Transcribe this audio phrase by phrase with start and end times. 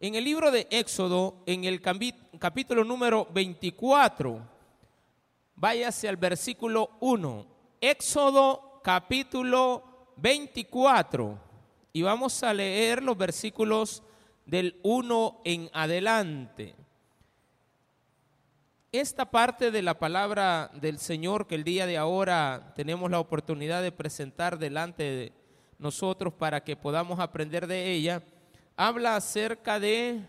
[0.00, 4.40] En el libro de Éxodo, en el capítulo número 24,
[5.56, 7.46] váyase al versículo 1.
[7.80, 11.36] Éxodo capítulo 24.
[11.92, 14.04] Y vamos a leer los versículos
[14.46, 16.76] del 1 en adelante.
[18.92, 23.82] Esta parte de la palabra del Señor que el día de ahora tenemos la oportunidad
[23.82, 25.32] de presentar delante de
[25.80, 28.22] nosotros para que podamos aprender de ella
[28.78, 30.24] habla acerca de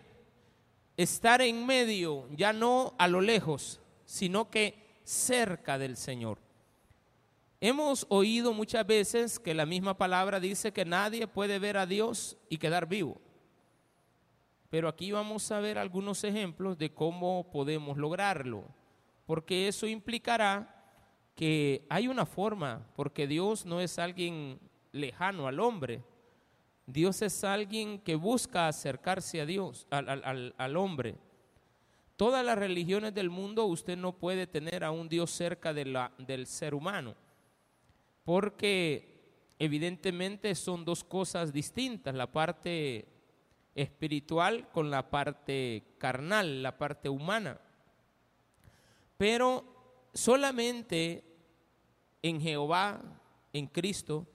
[0.97, 6.39] estar en medio, ya no a lo lejos, sino que cerca del Señor.
[7.61, 12.37] Hemos oído muchas veces que la misma palabra dice que nadie puede ver a Dios
[12.50, 13.21] y quedar vivo.
[14.71, 18.64] Pero aquí vamos a ver algunos ejemplos de cómo podemos lograrlo,
[19.28, 20.75] porque eso implicará
[21.36, 24.59] que hay una forma, porque Dios no es alguien
[24.92, 26.01] lejano al hombre,
[26.92, 31.15] Dios es alguien que busca acercarse a Dios, al, hombre.
[32.16, 36.48] Todas las religiones del mundo usted no puede tener a un Dios cerca la, del
[36.48, 37.16] ser humano,
[38.23, 43.08] porque evidentemente son dos cosas distintas, la parte
[43.76, 47.62] espiritual con la parte carnal, la parte humana.
[49.16, 51.24] Pero solamente
[52.24, 53.00] en Jehová,
[53.53, 54.26] en Cristo,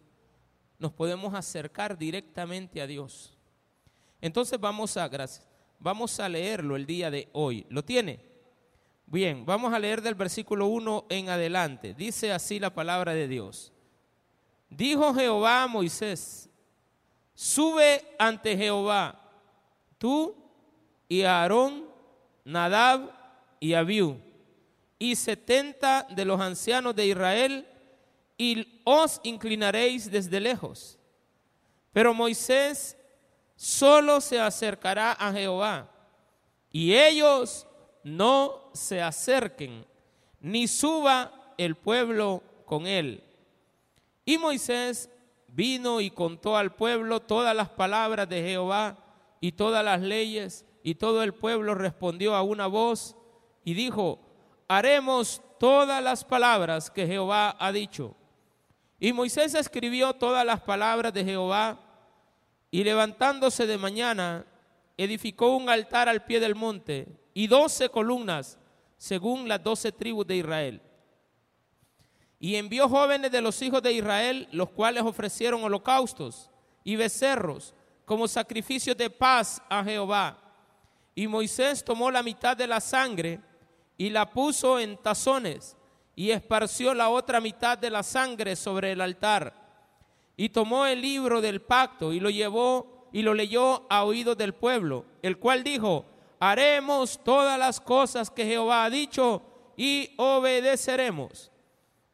[0.78, 3.36] nos podemos acercar directamente a Dios.
[4.20, 5.46] Entonces vamos a, gracias,
[5.78, 7.66] vamos a leerlo el día de hoy.
[7.68, 8.20] ¿Lo tiene?
[9.06, 11.94] Bien, vamos a leer del versículo 1 en adelante.
[11.94, 13.72] Dice así la palabra de Dios.
[14.70, 16.48] Dijo Jehová a Moisés,
[17.34, 19.20] sube ante Jehová,
[19.98, 20.34] tú
[21.08, 21.84] y Aarón,
[22.44, 23.10] Nadab
[23.60, 24.18] y Abiú,
[24.98, 27.68] y setenta de los ancianos de Israel,
[28.36, 30.98] y os inclinaréis desde lejos.
[31.92, 32.96] Pero Moisés
[33.56, 35.90] solo se acercará a Jehová
[36.70, 37.66] y ellos
[38.02, 39.86] no se acerquen,
[40.40, 43.22] ni suba el pueblo con él.
[44.24, 45.08] Y Moisés
[45.48, 48.98] vino y contó al pueblo todas las palabras de Jehová
[49.40, 53.16] y todas las leyes, y todo el pueblo respondió a una voz
[53.64, 54.20] y dijo,
[54.68, 58.16] haremos todas las palabras que Jehová ha dicho.
[59.04, 61.78] Y Moisés escribió todas las palabras de Jehová
[62.70, 64.46] y levantándose de mañana,
[64.96, 68.58] edificó un altar al pie del monte y doce columnas
[68.96, 70.80] según las doce tribus de Israel.
[72.40, 76.50] Y envió jóvenes de los hijos de Israel, los cuales ofrecieron holocaustos
[76.82, 77.74] y becerros
[78.06, 80.38] como sacrificios de paz a Jehová.
[81.14, 83.38] Y Moisés tomó la mitad de la sangre
[83.98, 85.76] y la puso en tazones
[86.16, 89.52] y esparció la otra mitad de la sangre sobre el altar.
[90.36, 94.54] Y tomó el libro del pacto y lo llevó y lo leyó a oídos del
[94.54, 96.04] pueblo, el cual dijo,
[96.40, 99.42] haremos todas las cosas que Jehová ha dicho
[99.76, 101.50] y obedeceremos.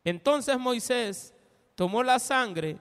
[0.05, 1.35] Entonces Moisés
[1.75, 2.79] tomó la sangre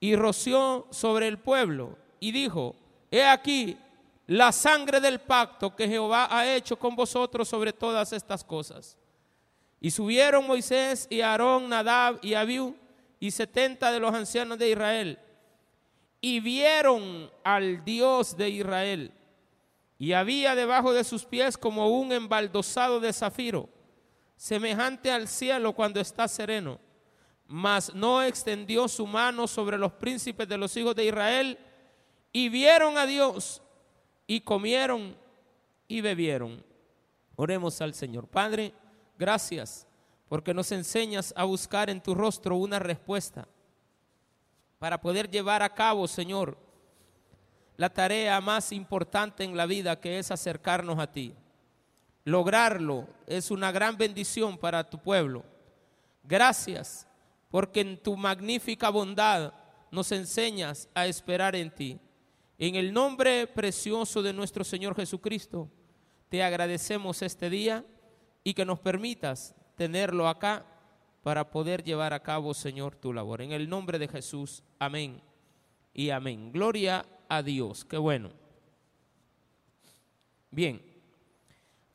[0.00, 2.74] y roció sobre el pueblo y dijo,
[3.10, 3.76] he aquí
[4.26, 8.96] la sangre del pacto que Jehová ha hecho con vosotros sobre todas estas cosas.
[9.80, 12.76] Y subieron Moisés y Aarón, Nadab y Abiú
[13.18, 15.18] y setenta de los ancianos de Israel.
[16.20, 19.12] Y vieron al Dios de Israel.
[19.98, 23.68] Y había debajo de sus pies como un embaldosado de zafiro,
[24.36, 26.78] semejante al cielo cuando está sereno.
[27.46, 31.58] Mas no extendió su mano sobre los príncipes de los hijos de Israel.
[32.32, 33.60] Y vieron a Dios
[34.26, 35.16] y comieron
[35.88, 36.64] y bebieron.
[37.34, 38.28] Oremos al Señor.
[38.28, 38.72] Padre,
[39.20, 39.86] Gracias
[40.30, 43.46] porque nos enseñas a buscar en tu rostro una respuesta
[44.78, 46.56] para poder llevar a cabo, Señor,
[47.76, 51.34] la tarea más importante en la vida que es acercarnos a ti.
[52.24, 55.44] Lograrlo es una gran bendición para tu pueblo.
[56.24, 57.06] Gracias
[57.50, 59.52] porque en tu magnífica bondad
[59.90, 62.00] nos enseñas a esperar en ti.
[62.56, 65.68] En el nombre precioso de nuestro Señor Jesucristo,
[66.30, 67.84] te agradecemos este día
[68.42, 70.64] y que nos permitas tenerlo acá
[71.22, 73.42] para poder llevar a cabo, Señor, tu labor.
[73.42, 75.20] En el nombre de Jesús, amén
[75.92, 76.52] y amén.
[76.52, 78.30] Gloria a Dios, qué bueno.
[80.50, 80.82] Bien,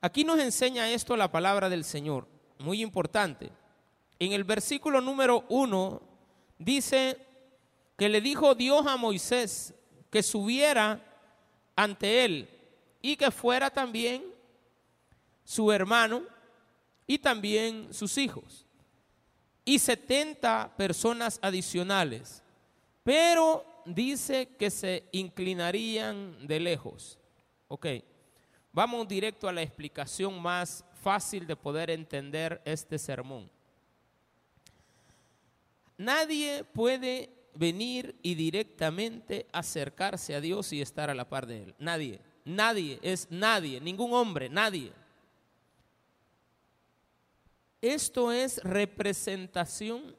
[0.01, 2.27] aquí nos enseña esto la palabra del Señor,
[2.59, 3.51] muy importante.
[4.19, 6.01] En el versículo número uno
[6.57, 7.18] dice
[7.97, 9.74] que le dijo Dios a Moisés
[10.09, 11.03] que subiera
[11.75, 12.50] ante él
[13.01, 14.24] y que fuera también
[15.44, 16.24] su hermano
[17.07, 18.66] y también sus hijos,
[19.63, 22.44] y 70 personas adicionales,
[23.04, 27.19] pero dice que se inclinarían de lejos,
[27.68, 27.88] Ok,
[28.72, 33.50] vamos directo a la explicación más fácil de poder entender este sermón.
[35.98, 41.75] Nadie puede venir y directamente acercarse a Dios y estar a la par de Él.
[41.80, 44.92] Nadie, nadie, es nadie, ningún hombre, nadie.
[47.85, 50.17] Esto es representación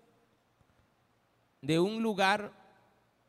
[1.61, 2.53] de un lugar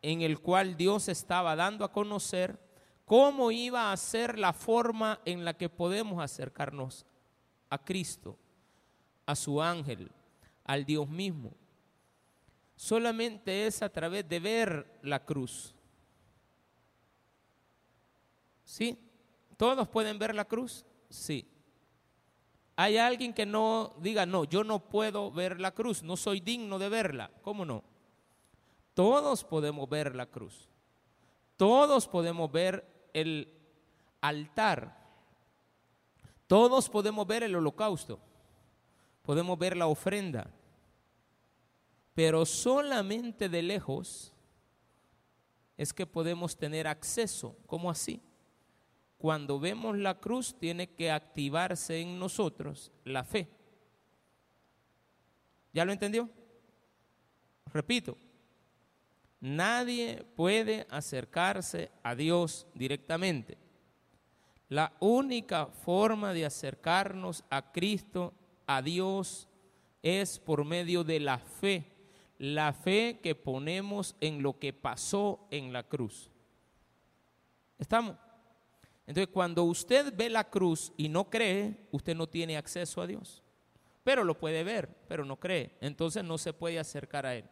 [0.04, 2.60] en el cual Dios estaba dando a conocer
[3.04, 7.04] cómo iba a ser la forma en la que podemos acercarnos
[7.72, 8.38] a Cristo,
[9.26, 10.12] a su ángel,
[10.66, 11.52] al Dios mismo.
[12.76, 15.74] Solamente es a través de ver la cruz.
[18.64, 19.00] ¿Sí?
[19.58, 20.86] ¿Todos pueden ver la cruz?
[21.10, 21.57] Sí.
[22.80, 26.78] ¿Hay alguien que no diga, no, yo no puedo ver la cruz, no soy digno
[26.78, 27.32] de verla?
[27.42, 27.84] ¿Cómo no?
[28.94, 30.70] Todos podemos ver la cruz.
[31.56, 33.52] Todos podemos ver el
[34.22, 34.96] altar.
[36.46, 38.20] Todos podemos ver el holocausto.
[39.24, 40.52] Podemos ver la ofrenda.
[42.14, 44.32] Pero solamente de lejos
[45.78, 47.58] es que podemos tener acceso.
[47.66, 48.22] ¿Cómo así?
[49.18, 53.48] Cuando vemos la cruz tiene que activarse en nosotros la fe.
[55.74, 56.30] ¿Ya lo entendió?
[57.74, 58.18] Repito,
[59.40, 63.58] nadie puede acercarse a Dios directamente.
[64.70, 68.34] La única forma de acercarnos a Cristo,
[68.66, 69.48] a Dios,
[70.02, 71.94] es por medio de la fe.
[72.38, 76.30] La fe que ponemos en lo que pasó en la cruz.
[77.80, 78.16] ¿Estamos?
[79.08, 83.42] Entonces, cuando usted ve la cruz y no cree, usted no tiene acceso a Dios.
[84.04, 85.72] Pero lo puede ver, pero no cree.
[85.82, 87.46] Entonces no se puede acercar a Él.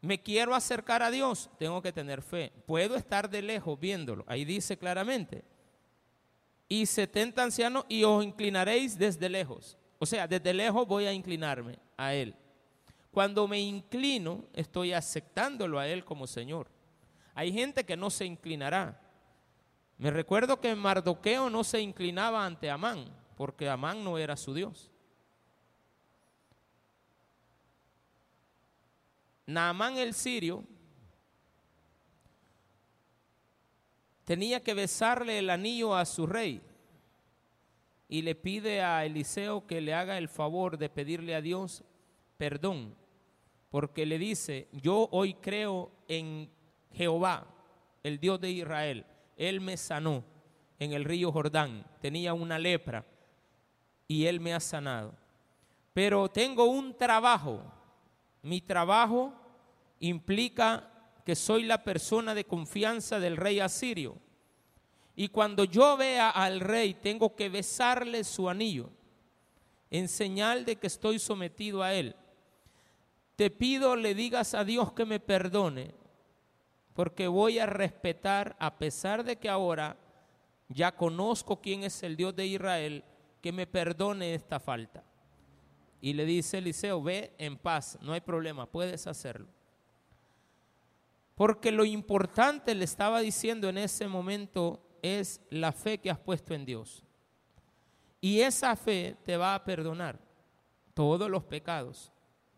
[0.00, 2.52] Me quiero acercar a Dios, tengo que tener fe.
[2.66, 4.24] Puedo estar de lejos viéndolo.
[4.26, 5.44] Ahí dice claramente.
[6.68, 9.78] Y setenta ancianos y os inclinaréis desde lejos.
[9.98, 12.34] O sea, desde lejos voy a inclinarme a Él.
[13.12, 16.68] Cuando me inclino, estoy aceptándolo a Él como Señor.
[17.34, 19.00] Hay gente que no se inclinará,
[20.04, 23.06] me recuerdo que Mardoqueo no se inclinaba ante Amán,
[23.38, 24.90] porque Amán no era su Dios.
[29.46, 30.62] Naamán el sirio
[34.26, 36.60] tenía que besarle el anillo a su rey
[38.06, 41.82] y le pide a Eliseo que le haga el favor de pedirle a Dios
[42.36, 42.94] perdón,
[43.70, 46.50] porque le dice, yo hoy creo en
[46.92, 47.46] Jehová,
[48.02, 50.24] el Dios de Israel él me sanó
[50.78, 51.84] en el río Jordán.
[52.00, 53.04] Tenía una lepra
[54.06, 55.14] y Él me ha sanado.
[55.92, 57.62] Pero tengo un trabajo.
[58.42, 59.32] Mi trabajo
[60.00, 60.90] implica
[61.24, 64.16] que soy la persona de confianza del rey asirio.
[65.16, 68.90] Y cuando yo vea al rey, tengo que besarle su anillo
[69.90, 72.16] en señal de que estoy sometido a él.
[73.36, 75.94] Te pido le digas a Dios que me perdone
[76.94, 79.96] porque voy a respetar, a pesar de que ahora
[80.68, 83.04] ya conozco quién es el Dios de Israel,
[83.42, 85.04] que me perdone esta falta.
[86.00, 89.48] Y le dice Eliseo, ve en paz, no hay problema, puedes hacerlo.
[91.34, 96.54] Porque lo importante, le estaba diciendo en ese momento, es la fe que has puesto
[96.54, 97.04] en Dios.
[98.20, 100.18] Y esa fe te va a perdonar
[100.94, 102.12] todos los pecados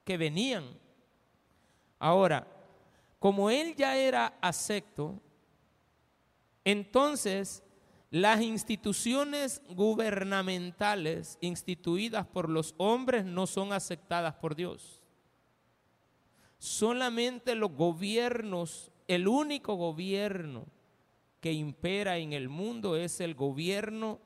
[0.05, 0.78] que venían.
[1.99, 2.47] Ahora,
[3.18, 5.20] como él ya era acepto,
[6.64, 7.62] entonces
[8.11, 15.02] las instituciones gubernamentales instituidas por los hombres no son aceptadas por Dios.
[16.58, 20.66] Solamente los gobiernos, el único gobierno
[21.40, 24.18] que impera en el mundo es el gobierno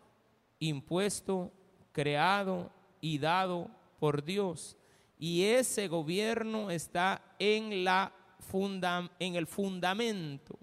[0.59, 1.52] impuesto,
[1.92, 2.70] creado
[3.00, 4.76] y dado por Dios.
[5.18, 8.12] Y ese gobierno está en la
[9.18, 10.59] en el fundamento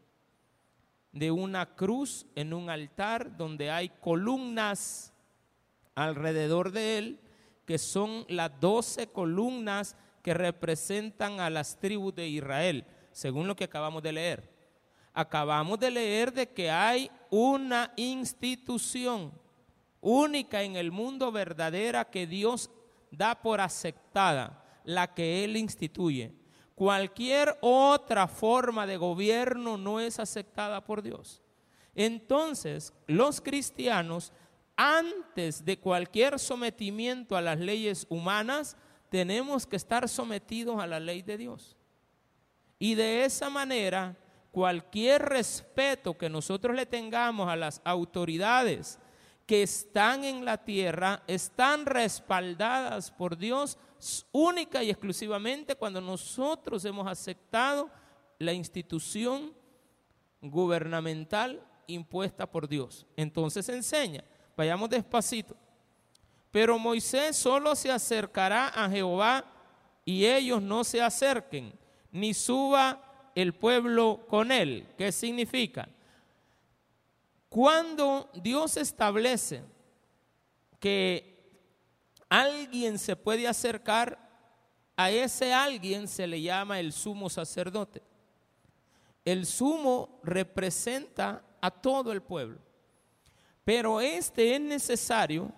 [1.12, 5.14] de una cruz en un altar donde hay columnas
[5.96, 7.20] alrededor de él,
[7.66, 13.64] que son las doce columnas que representan a las tribus de Israel, según lo que
[13.64, 14.52] acabamos de leer.
[15.14, 19.32] Acabamos de leer de que hay una institución
[20.02, 22.70] única en el mundo verdadera que Dios
[23.10, 26.34] da por aceptada, la que Él instituye.
[26.78, 31.42] Cualquier otra forma de gobierno no es aceptada por Dios.
[31.96, 34.32] Entonces, los cristianos,
[34.76, 38.78] antes de cualquier sometimiento a las leyes humanas,
[39.10, 41.76] tenemos que estar sometidos a la ley de Dios.
[42.78, 44.16] Y de esa manera,
[44.52, 49.00] cualquier respeto que nosotros le tengamos a las autoridades
[49.48, 53.80] que están en la tierra, están respaldadas por Dios
[54.32, 57.90] única y exclusivamente cuando nosotros hemos aceptado
[58.40, 59.54] la institución
[60.42, 63.06] gubernamental impuesta por Dios.
[63.16, 64.24] Entonces enseña,
[64.56, 65.56] vayamos despacito.
[66.52, 69.46] Pero Moisés solo se acercará a Jehová
[70.06, 71.74] y ellos no se acerquen,
[72.12, 74.88] ni suba el pueblo con él.
[74.98, 75.88] ¿Qué significa?
[77.50, 79.64] Cuando Dios establece
[80.80, 81.37] que
[82.30, 84.18] alguien se puede acercar,
[84.96, 88.02] a ese alguien se le llama el sumo sacerdote.
[89.24, 92.60] El sumo representa a todo el pueblo,
[93.64, 95.52] pero este es necesario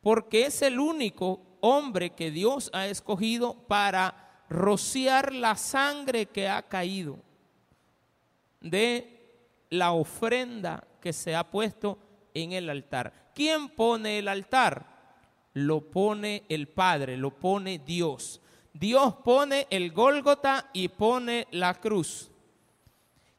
[0.00, 6.62] porque es el único hombre que Dios ha escogido para rociar la sangre que ha
[6.62, 7.18] caído
[8.60, 11.98] de la ofrenda que se ha puesto
[12.34, 13.30] en el altar.
[13.34, 14.99] ¿Quién pone el altar?
[15.54, 18.40] Lo pone el Padre, lo pone Dios.
[18.72, 22.30] Dios pone el Gólgota y pone la cruz.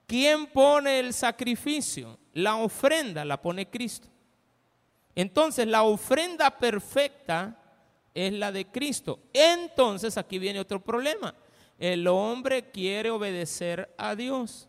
[0.06, 2.20] ¿Quién pone el sacrificio?
[2.34, 4.10] La ofrenda la pone Cristo.
[5.16, 7.58] Entonces la ofrenda perfecta
[8.14, 9.20] es la de Cristo.
[9.34, 11.34] Entonces aquí viene otro problema.
[11.80, 14.68] El hombre quiere obedecer a Dios.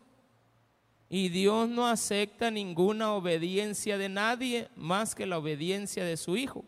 [1.09, 6.65] Y Dios no acepta ninguna obediencia de nadie más que la obediencia de su Hijo.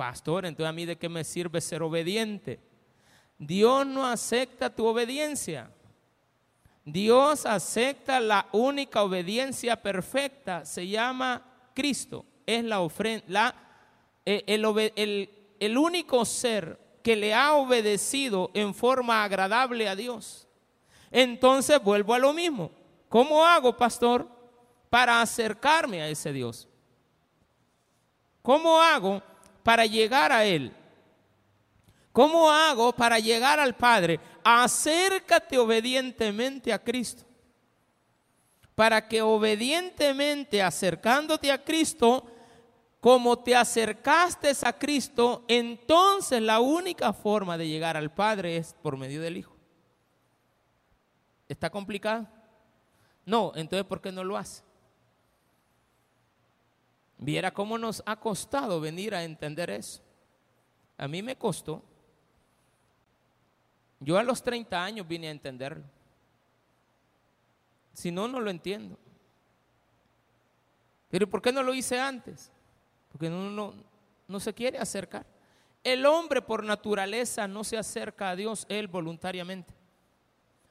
[0.00, 2.58] Pastor, entonces a mí de qué me sirve ser obediente?
[3.38, 5.70] Dios no acepta tu obediencia.
[6.86, 10.64] Dios acepta la única obediencia perfecta.
[10.64, 12.24] Se llama Cristo.
[12.46, 13.54] Es la ofrenda,
[14.24, 15.28] eh, el,
[15.60, 20.48] el único ser que le ha obedecido en forma agradable a Dios.
[21.10, 22.70] Entonces vuelvo a lo mismo.
[23.10, 24.26] ¿Cómo hago, pastor,
[24.88, 26.70] para acercarme a ese Dios?
[28.40, 29.22] ¿Cómo hago
[29.62, 30.72] para llegar a Él?
[32.12, 34.18] ¿Cómo hago para llegar al Padre?
[34.42, 37.24] Acércate obedientemente a Cristo.
[38.74, 42.26] Para que obedientemente acercándote a Cristo,
[43.00, 48.96] como te acercaste a Cristo, entonces la única forma de llegar al Padre es por
[48.96, 49.56] medio del Hijo.
[51.48, 52.26] ¿Está complicado?
[53.24, 54.62] No, entonces ¿por qué no lo hace?
[57.22, 60.00] Viera cómo nos ha costado venir a entender eso.
[60.96, 61.82] A mí me costó.
[64.00, 65.84] Yo a los 30 años vine a entenderlo.
[67.92, 68.98] Si no, no lo entiendo.
[71.10, 72.50] Pero ¿por qué no lo hice antes?
[73.12, 73.74] Porque no, no,
[74.26, 75.26] no se quiere acercar.
[75.84, 79.74] El hombre por naturaleza no se acerca a Dios él voluntariamente.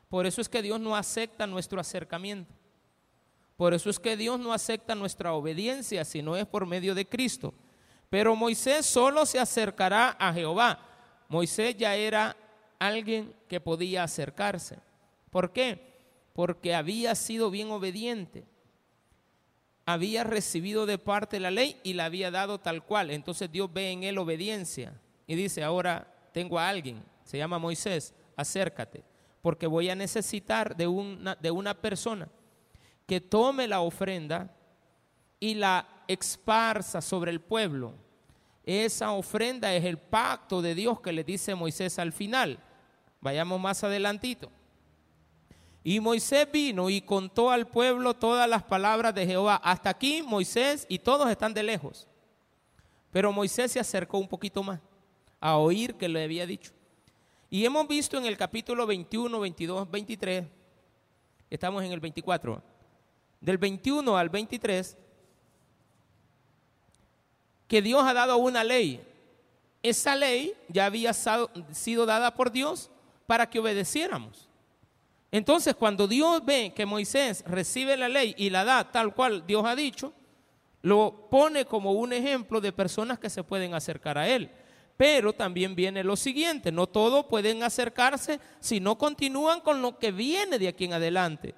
[0.07, 2.58] Por eso es que Dios no acepta nuestro acercamiento.
[3.59, 7.05] Por eso es que Dios no acepta nuestra obediencia si no es por medio de
[7.05, 7.53] Cristo.
[8.09, 10.79] Pero Moisés solo se acercará a Jehová.
[11.27, 12.37] Moisés ya era
[12.79, 14.77] alguien que podía acercarse.
[15.29, 15.99] ¿Por qué?
[16.31, 18.45] Porque había sido bien obediente.
[19.85, 23.11] Había recibido de parte la ley y la había dado tal cual.
[23.11, 24.93] Entonces Dios ve en él obediencia
[25.27, 29.03] y dice, ahora tengo a alguien, se llama Moisés, acércate
[29.41, 32.29] porque voy a necesitar de una, de una persona
[33.09, 34.55] que tome la ofrenda
[35.39, 37.95] y la esparza sobre el pueblo.
[38.63, 42.59] Esa ofrenda es el pacto de Dios que le dice Moisés al final.
[43.19, 44.51] Vayamos más adelantito.
[45.83, 49.55] Y Moisés vino y contó al pueblo todas las palabras de Jehová.
[49.55, 52.07] Hasta aquí Moisés y todos están de lejos.
[53.11, 54.79] Pero Moisés se acercó un poquito más
[55.39, 56.73] a oír que le había dicho.
[57.49, 60.45] Y hemos visto en el capítulo 21, 22, 23,
[61.49, 62.61] estamos en el 24,
[63.41, 64.97] del 21 al 23,
[67.67, 69.01] que Dios ha dado una ley.
[69.81, 72.89] Esa ley ya había sido dada por Dios
[73.27, 74.49] para que obedeciéramos.
[75.31, 79.63] Entonces, cuando Dios ve que Moisés recibe la ley y la da tal cual Dios
[79.65, 80.11] ha dicho,
[80.81, 84.49] lo pone como un ejemplo de personas que se pueden acercar a Él.
[84.97, 90.11] Pero también viene lo siguiente, no todos pueden acercarse si no continúan con lo que
[90.11, 91.53] viene de aquí en adelante.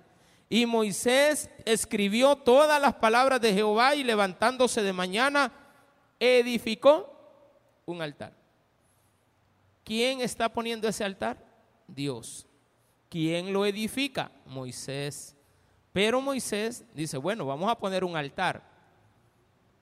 [0.54, 5.50] Y Moisés escribió todas las palabras de Jehová y levantándose de mañana
[6.20, 7.10] edificó
[7.86, 8.34] un altar.
[9.86, 11.38] ¿Quién está poniendo ese altar?
[11.88, 12.46] Dios.
[13.08, 14.30] ¿Quién lo edifica?
[14.46, 15.38] Moisés.
[15.94, 18.62] Pero Moisés dice, bueno, vamos a poner un altar.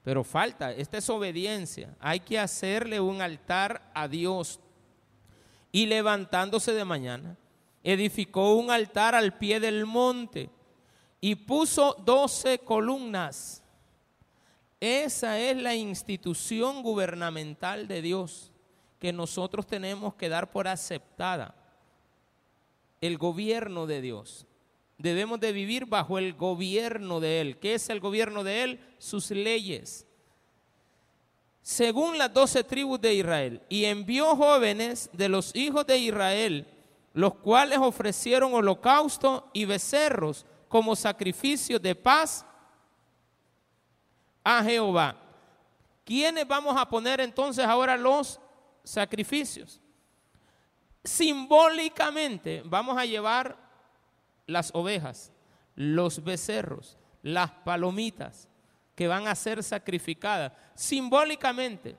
[0.04, 1.96] Pero falta, esta es obediencia.
[2.00, 4.60] Hay que hacerle un altar a Dios.
[5.72, 7.38] Y levantándose de mañana,
[7.84, 10.52] edificó un altar al pie del monte
[11.22, 13.62] y puso doce columnas.
[14.80, 18.52] Esa es la institución gubernamental de Dios
[19.00, 21.56] que nosotros tenemos que dar por aceptada.
[23.02, 24.46] El gobierno de Dios.
[24.98, 27.58] Debemos de vivir bajo el gobierno de Él.
[27.58, 28.80] ¿Qué es el gobierno de Él?
[28.98, 30.06] Sus leyes.
[31.62, 33.62] Según las doce tribus de Israel.
[33.70, 36.68] Y envió jóvenes de los hijos de Israel,
[37.14, 42.46] los cuales ofrecieron holocausto y becerros como sacrificio de paz
[44.44, 45.18] a Jehová.
[46.06, 48.40] ¿Quiénes vamos a poner entonces ahora los
[48.84, 49.82] sacrificios?
[51.04, 53.58] Simbólicamente vamos a llevar
[54.46, 55.32] las ovejas,
[55.76, 58.48] los becerros, las palomitas
[58.96, 60.54] que van a ser sacrificadas.
[60.76, 61.98] Simbólicamente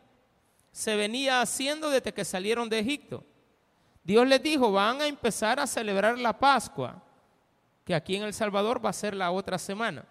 [0.70, 3.24] se venía haciendo desde que salieron de Egipto.
[4.04, 7.02] Dios les dijo, van a empezar a celebrar la Pascua
[7.90, 10.04] que aquí en El Salvador va a ser la otra semana,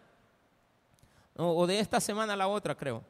[1.38, 3.06] o, de esta semana a la otra creo.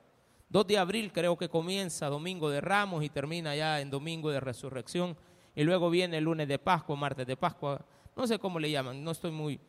[0.50, 4.40] 2 de abril creo que comienza Domingo de Ramos y termina ya en Domingo de
[4.40, 5.18] Resurrección.
[5.56, 7.84] Y luego viene el lunes de Pascua, martes de Pascua,
[8.16, 9.60] no sé cómo le llaman, no estoy muy,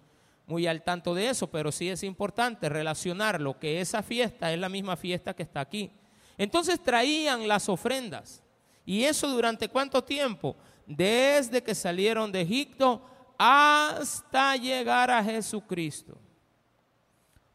[0.47, 4.69] muy al tanto de eso, pero sí es importante relacionarlo, que esa fiesta es la
[4.69, 5.90] misma fiesta que está aquí.
[6.37, 8.42] Entonces traían las ofrendas.
[8.85, 10.57] ¿Y eso durante cuánto tiempo?
[10.87, 13.07] Desde que salieron de Egipto
[13.42, 16.18] hasta llegar a Jesucristo.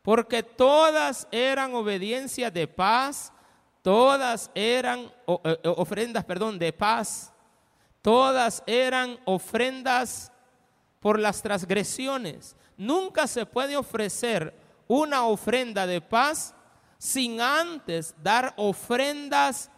[0.01, 3.32] Porque todas eran obediencias de paz,
[3.84, 5.12] todas eran eh,
[5.44, 7.32] eh, ofrendas, perdón, de paz,
[8.01, 10.32] todas eran ofrendas
[11.00, 12.56] por las transgresiones.
[12.77, 14.56] Nunca se puede ofrecer
[14.88, 16.56] una ofrenda de paz
[16.98, 19.70] sin antes dar ofrendas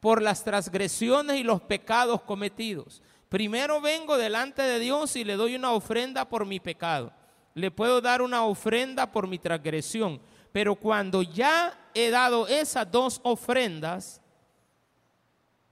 [0.00, 3.02] por las transgresiones y los pecados cometidos.
[3.34, 7.12] Primero vengo delante de Dios y le doy una ofrenda por mi pecado.
[7.54, 10.20] Le puedo dar una ofrenda por mi transgresión.
[10.52, 14.20] Pero cuando ya he dado esas dos ofrendas,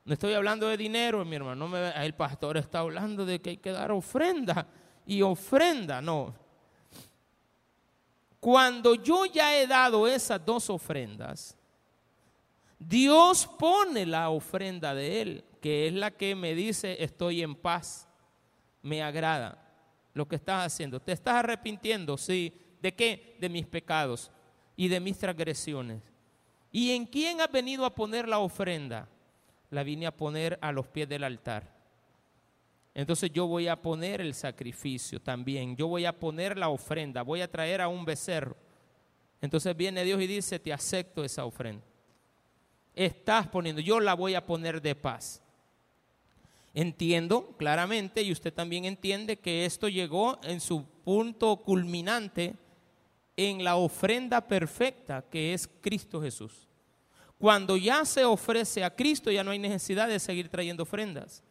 [0.05, 1.69] no estoy hablando de dinero, mi hermano.
[1.69, 4.67] No el pastor está hablando de que hay que dar ofrenda
[5.07, 6.03] y ofrenda.
[6.03, 6.35] No.
[8.41, 11.57] Cuando yo ya he dado esas dos ofrendas,
[12.77, 18.09] Dios pone la ofrenda de Él que es la que me dice estoy en paz,
[18.83, 19.63] me agrada
[20.13, 21.01] lo que estás haciendo.
[21.01, 22.19] ¿Te estás arrepintiendo?
[22.19, 22.53] Sí.
[22.83, 23.37] ¿De qué?
[23.39, 24.33] De mis pecados
[24.77, 26.03] y de mis transgresiones.
[26.73, 29.09] ¿Y en quién has venido a poner la ofrenda?
[29.71, 31.73] La vine a poner a los pies del altar.
[32.93, 35.77] Entonces yo voy a poner el sacrificio también.
[35.77, 37.23] Yo voy a poner la ofrenda.
[37.23, 38.57] Voy a traer a un becerro.
[39.41, 41.85] Entonces viene Dios y dice, te acepto esa ofrenda.
[42.95, 45.42] Estás poniendo, yo la voy a poner de paz.
[46.75, 52.57] Entiendo claramente, y usted también entiende, que esto llegó en su punto culminante
[53.37, 56.69] en la ofrenda perfecta que es Cristo Jesús.
[57.39, 61.43] Cuando ya se ofrece a Cristo, ya no hay necesidad de seguir trayendo ofrendas.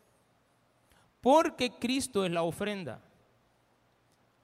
[1.19, 3.03] Porque Cristo es la ofrenda.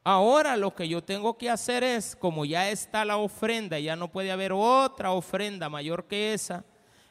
[0.04, 4.12] Ahora lo que yo tengo que hacer es, como ya está la ofrenda, ya no
[4.12, 6.64] puede haber otra ofrenda mayor que esa,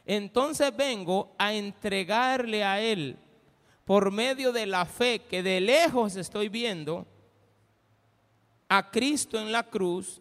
[0.05, 3.19] entonces vengo a entregarle a Él
[3.87, 7.07] por medio de la fe que de lejos estoy viendo
[8.69, 10.21] a Cristo en la cruz,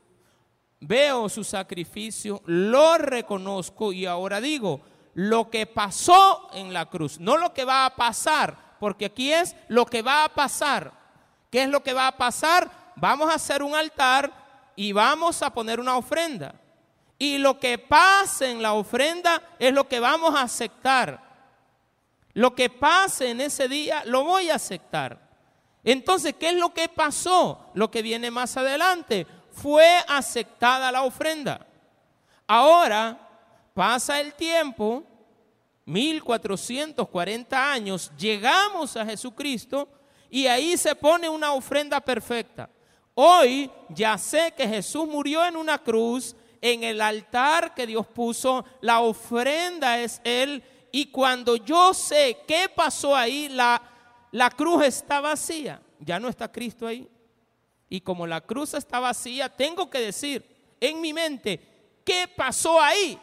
[0.79, 4.81] veo su sacrificio, lo reconozco y ahora digo,
[5.15, 9.55] lo que pasó en la cruz, no lo que va a pasar, porque aquí es
[9.67, 10.93] lo que va a pasar.
[11.49, 12.69] ¿Qué es lo que va a pasar?
[12.95, 14.31] Vamos a hacer un altar
[14.75, 16.53] y vamos a poner una ofrenda.
[17.17, 21.24] Y lo que pase en la ofrenda es lo que vamos a aceptar.
[22.35, 25.17] Lo que pase en ese día lo voy a aceptar.
[25.85, 27.71] Entonces, ¿qué es lo que pasó?
[27.73, 29.25] Lo que viene más adelante.
[29.51, 31.65] Fue aceptada la ofrenda.
[32.45, 33.17] Ahora
[33.73, 35.03] pasa el tiempo,
[35.85, 39.87] 1440 años, llegamos a Jesucristo
[40.29, 42.69] y ahí se pone una ofrenda perfecta.
[43.13, 48.65] Hoy ya sé que Jesús murió en una cruz, en el altar que Dios puso,
[48.81, 50.61] la ofrenda es Él
[50.95, 53.81] y cuando yo sé qué pasó ahí, la,
[54.31, 55.81] la cruz está vacía.
[55.99, 57.05] Ya no está Cristo ahí.
[57.89, 60.45] Y como la cruz está vacía, tengo que decir
[60.79, 61.59] en mi mente,
[62.05, 63.19] ¿qué pasó ahí?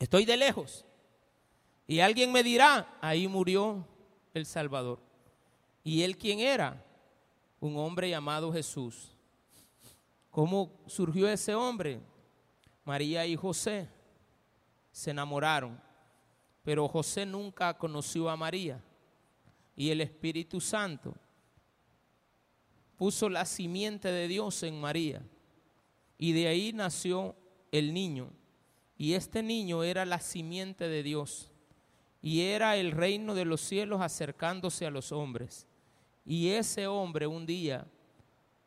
[0.00, 0.84] Estoy de lejos.
[1.86, 3.86] Y alguien me dirá, ahí murió
[4.34, 4.98] el Salvador.
[5.84, 6.84] ¿Y él quién era?
[7.60, 9.12] Un hombre llamado Jesús.
[10.32, 12.00] ¿Cómo surgió ese hombre?
[12.84, 13.88] María y José
[14.90, 15.85] se enamoraron.
[16.66, 18.82] Pero José nunca conoció a María
[19.76, 21.14] y el Espíritu Santo
[22.96, 25.22] puso la simiente de Dios en María.
[26.18, 27.36] Y de ahí nació
[27.70, 28.30] el niño.
[28.98, 31.52] Y este niño era la simiente de Dios.
[32.20, 35.68] Y era el reino de los cielos acercándose a los hombres.
[36.24, 37.86] Y ese hombre un día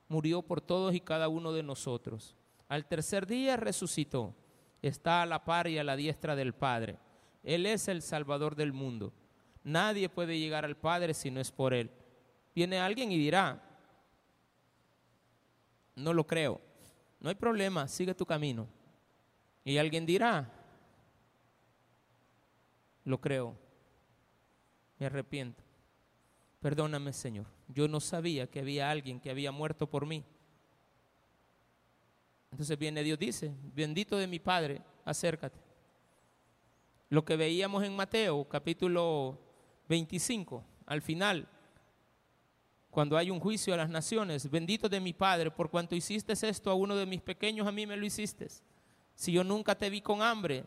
[0.07, 2.33] murió por todos y cada uno de nosotros.
[2.69, 4.33] Al tercer día resucitó.
[4.81, 6.97] Está a la par y a la diestra del Padre.
[7.43, 9.13] Él es el Salvador del mundo.
[9.63, 11.91] Nadie puede llegar al Padre si no es por Él.
[12.55, 13.61] Viene alguien y dirá,
[15.95, 16.59] no lo creo.
[17.19, 18.67] No hay problema, sigue tu camino.
[19.63, 20.51] Y alguien dirá,
[23.03, 23.55] lo creo,
[24.97, 25.63] me arrepiento.
[26.61, 27.45] Perdóname, Señor.
[27.67, 30.23] Yo no sabía que había alguien que había muerto por mí.
[32.51, 35.68] Entonces viene Dios, dice, bendito de mi Padre, acércate.
[37.09, 39.39] Lo que veíamos en Mateo capítulo
[39.87, 41.47] 25, al final,
[42.91, 46.69] cuando hay un juicio a las naciones, bendito de mi Padre, por cuanto hiciste esto
[46.69, 48.47] a uno de mis pequeños, a mí me lo hiciste.
[49.15, 50.65] Si yo nunca te vi con hambre,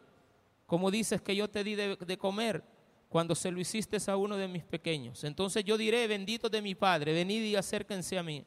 [0.66, 2.64] como dices que yo te di de, de comer
[3.08, 5.22] cuando se lo hiciste a uno de mis pequeños?
[5.22, 8.44] Entonces yo diré, bendito de mi Padre, venid y acérquense a mí.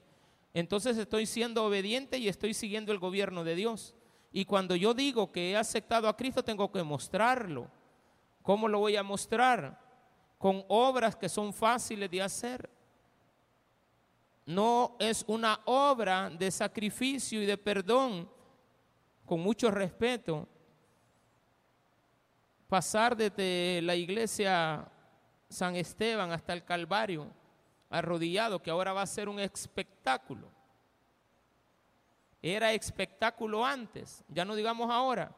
[0.54, 3.96] Entonces estoy siendo obediente y estoy siguiendo el gobierno de Dios.
[4.34, 7.70] Y cuando yo digo que he aceptado a Cristo, tengo que mostrarlo.
[8.46, 9.78] ¿Cómo lo voy a mostrar?
[10.38, 12.70] Con obras que son fáciles de hacer
[14.46, 18.30] no es una obra de sacrificio y de perdón,
[19.26, 20.48] con mucho respeto,
[22.68, 24.88] pasar desde la iglesia
[25.50, 27.32] San Esteban hasta el Calvario,
[27.90, 30.52] arrodillado, que ahora va a ser un espectáculo.
[32.44, 35.36] Era espectáculo antes, ya no digamos ahora,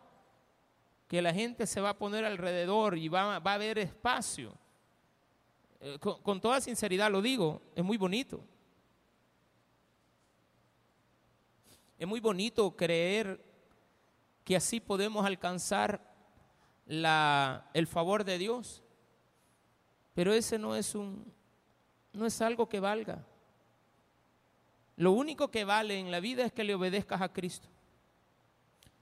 [1.07, 4.53] que la gente se va a poner alrededor y va, a haber espacio.
[5.79, 8.43] Eh, con toda sinceridad lo digo, es muy bonito
[11.97, 13.43] Es muy bonito creer
[14.43, 15.99] que así podemos alcanzar
[16.85, 18.83] el favor de Dios,
[20.13, 21.33] pero ese no es un
[22.13, 23.23] no es algo que valga.
[24.95, 27.67] Lo único que vale en la vida es que le obedezcas a Cristo.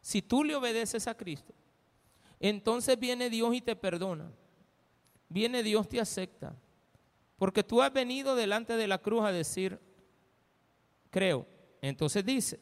[0.01, 1.53] Si tú le obedeces a Cristo,
[2.39, 4.31] entonces viene Dios y te perdona.
[5.29, 6.55] Viene Dios te acepta.
[7.37, 9.79] Porque tú has venido delante de la cruz a decir,
[11.09, 11.45] creo.
[11.81, 12.59] Entonces dice,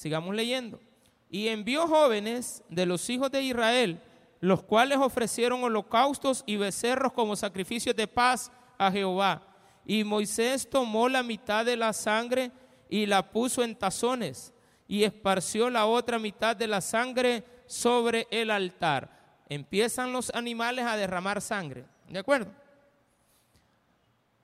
[0.00, 0.80] Sigamos leyendo.
[1.28, 4.00] Y envió jóvenes de los hijos de Israel,
[4.40, 9.46] los cuales ofrecieron holocaustos y becerros como sacrificios de paz a Jehová.
[9.84, 12.50] Y Moisés tomó la mitad de la sangre
[12.88, 14.54] y la puso en tazones
[14.88, 19.08] y esparció la otra mitad de la sangre sobre el altar.
[19.48, 21.84] Empiezan los animales a derramar sangre.
[22.08, 22.50] ¿De acuerdo?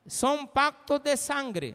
[0.06, 1.74] Son pactos de sangre.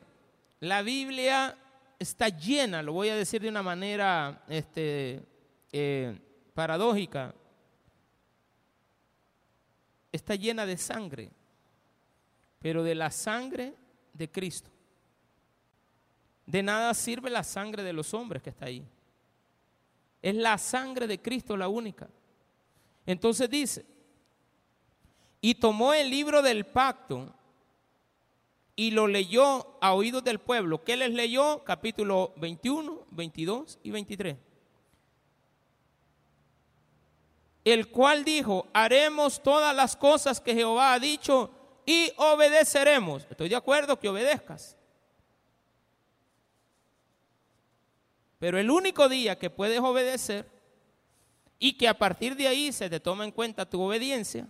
[0.62, 1.58] La Biblia
[2.00, 5.26] está llena, lo voy a decir de una manera este,
[5.74, 6.18] eh,
[6.54, 7.36] paradójica,
[10.10, 11.32] está llena de sangre,
[12.60, 13.74] pero de la sangre
[14.14, 14.70] de Cristo.
[16.46, 18.88] De nada sirve la sangre de los hombres que está ahí.
[20.22, 22.08] Es la sangre de Cristo la única.
[23.06, 23.86] Entonces dice,
[25.42, 27.34] y tomó el libro del pacto
[28.76, 30.84] y lo leyó a oídos del pueblo.
[30.84, 31.64] ¿Qué les leyó?
[31.64, 34.38] Capítulo 21, 22 y 23.
[37.64, 41.52] El cual dijo, haremos todas las cosas que Jehová ha dicho
[41.86, 43.28] y obedeceremos.
[43.30, 44.78] Estoy de acuerdo que obedezcas.
[48.42, 50.50] Pero el único día que puedes obedecer
[51.60, 54.48] y que a partir de ahí se te toma en cuenta tu obediencia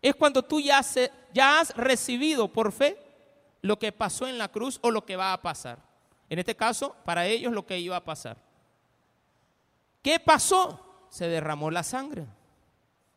[0.00, 2.96] es cuando tú ya, has recibido por fe
[3.62, 5.80] lo que pasó en la cruz o lo que va a pasar.
[6.30, 8.36] En este caso, para ellos lo que iba a pasar.
[10.02, 11.08] ¿Qué pasó?
[11.10, 12.26] Se derramó la sangre.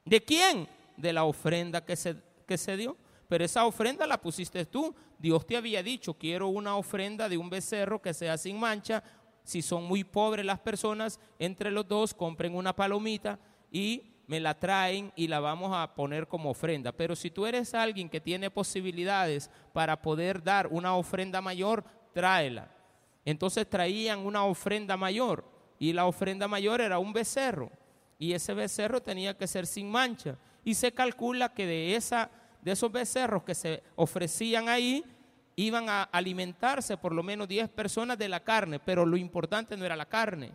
[0.06, 0.68] ¿De quién?
[0.98, 2.16] De la ofrenda que se,
[2.48, 2.98] que se dio.
[3.28, 4.96] Pero esa ofrenda la pusiste tú.
[5.20, 9.04] Dios te había dicho, quiero una ofrenda de un becerro que sea sin mancha.
[9.44, 13.40] Si son muy pobres las personas, entre los dos compren una palomita
[13.72, 16.92] y me la traen y la vamos a poner como ofrenda.
[16.92, 22.72] Pero si tú eres alguien que tiene posibilidades para poder dar una ofrenda mayor, tráela.
[23.26, 25.44] Entonces traían una ofrenda mayor
[25.80, 27.72] y la ofrenda mayor era un becerro
[28.20, 30.38] y ese becerro tenía que ser sin mancha.
[30.64, 32.30] Y se calcula que de, esa,
[32.62, 35.04] de esos becerros que se ofrecían ahí,
[35.66, 39.86] iban a alimentarse por lo menos 10 personas de la carne, pero lo importante no
[39.86, 40.54] era la carne,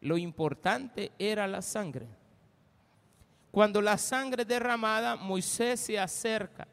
[0.00, 2.06] lo importante era la sangre.
[3.50, 6.66] Cuando la sangre es derramada, Moisés se acerca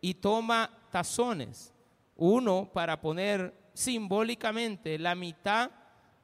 [0.00, 1.74] y toma tazones,
[2.16, 5.70] uno para poner simbólicamente la mitad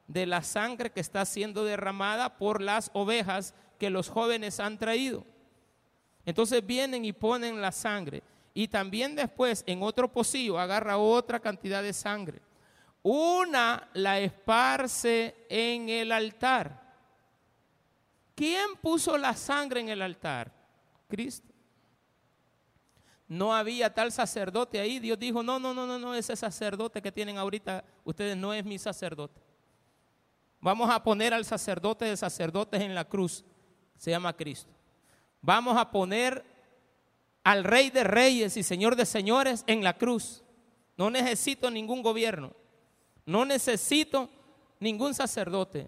[0.07, 5.23] de la sangre que está siendo derramada por las ovejas que los jóvenes han traído.
[6.25, 8.23] Entonces vienen y ponen la sangre.
[8.57, 12.41] Y también después en otro pocillo agarra otra cantidad de sangre.
[13.03, 16.81] Una la esparce en el altar.
[18.33, 20.51] ¿Quién puso la sangre en el altar?
[21.07, 21.53] Cristo.
[23.27, 24.97] No había tal sacerdote ahí.
[24.97, 28.65] Dios dijo, no, no, no, no, no, ese sacerdote que tienen ahorita, ustedes no es
[28.65, 29.39] mi sacerdote.
[30.59, 33.45] Vamos a poner al sacerdote de sacerdotes en la cruz.
[33.99, 34.71] Se llama Cristo.
[35.43, 36.56] Vamos a poner
[37.47, 40.43] al rey de reyes y señor de señores en la cruz.
[40.97, 42.51] No necesito ningún gobierno.
[43.25, 44.29] No necesito
[44.81, 45.87] ningún sacerdote.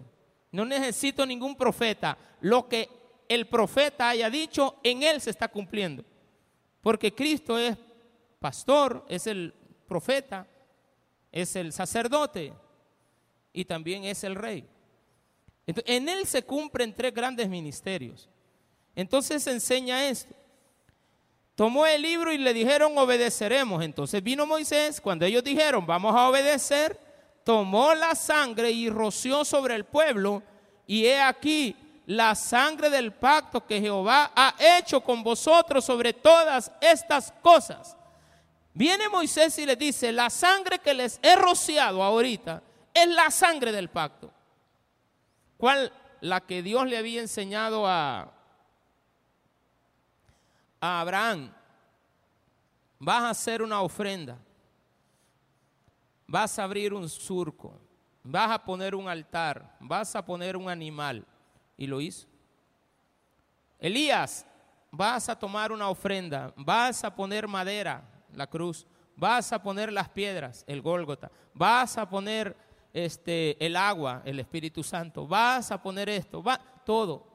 [0.52, 2.16] No necesito ningún profeta.
[2.40, 2.88] Lo que
[3.28, 6.02] el profeta haya dicho, en él se está cumpliendo.
[6.80, 7.76] Porque Cristo es
[8.38, 9.52] pastor, es el
[9.86, 10.46] profeta,
[11.30, 12.54] es el sacerdote
[13.52, 14.66] y también es el rey.
[15.66, 18.30] En él se cumplen tres grandes ministerios.
[18.94, 20.39] Entonces enseña esto.
[21.60, 23.84] Tomó el libro y le dijeron obedeceremos.
[23.84, 26.98] Entonces vino Moisés, cuando ellos dijeron vamos a obedecer,
[27.44, 30.42] tomó la sangre y roció sobre el pueblo.
[30.86, 36.72] Y he aquí la sangre del pacto que Jehová ha hecho con vosotros sobre todas
[36.80, 37.94] estas cosas.
[38.72, 42.62] Viene Moisés y le dice, la sangre que les he rociado ahorita
[42.94, 44.32] es la sangre del pacto.
[45.58, 45.92] ¿Cuál?
[46.22, 48.32] La que Dios le había enseñado a,
[50.80, 51.52] a Abraham.
[52.98, 54.38] Vas a hacer una ofrenda.
[56.26, 57.78] Vas a abrir un surco.
[58.22, 59.76] Vas a poner un altar.
[59.80, 61.26] Vas a poner un animal.
[61.76, 62.26] Y lo hizo.
[63.78, 64.46] Elías,
[64.90, 66.52] vas a tomar una ofrenda.
[66.56, 68.02] Vas a poner madera,
[68.34, 68.86] la cruz.
[69.16, 71.30] Vas a poner las piedras, el Gólgota.
[71.54, 72.56] Vas a poner
[72.92, 77.26] este, el agua, el Espíritu Santo, vas a poner esto, va, todo.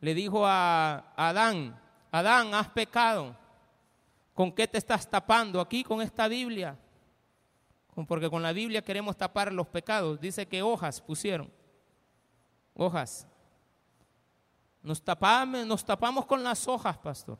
[0.00, 3.36] Le dijo a Adán, Adán, has pecado.
[4.34, 6.78] ¿Con qué te estás tapando aquí con esta Biblia?
[8.06, 10.20] Porque con la Biblia queremos tapar los pecados.
[10.20, 11.50] Dice que hojas pusieron.
[12.74, 13.26] Hojas.
[14.82, 17.38] Nos tapamos, nos tapamos con las hojas, pastor.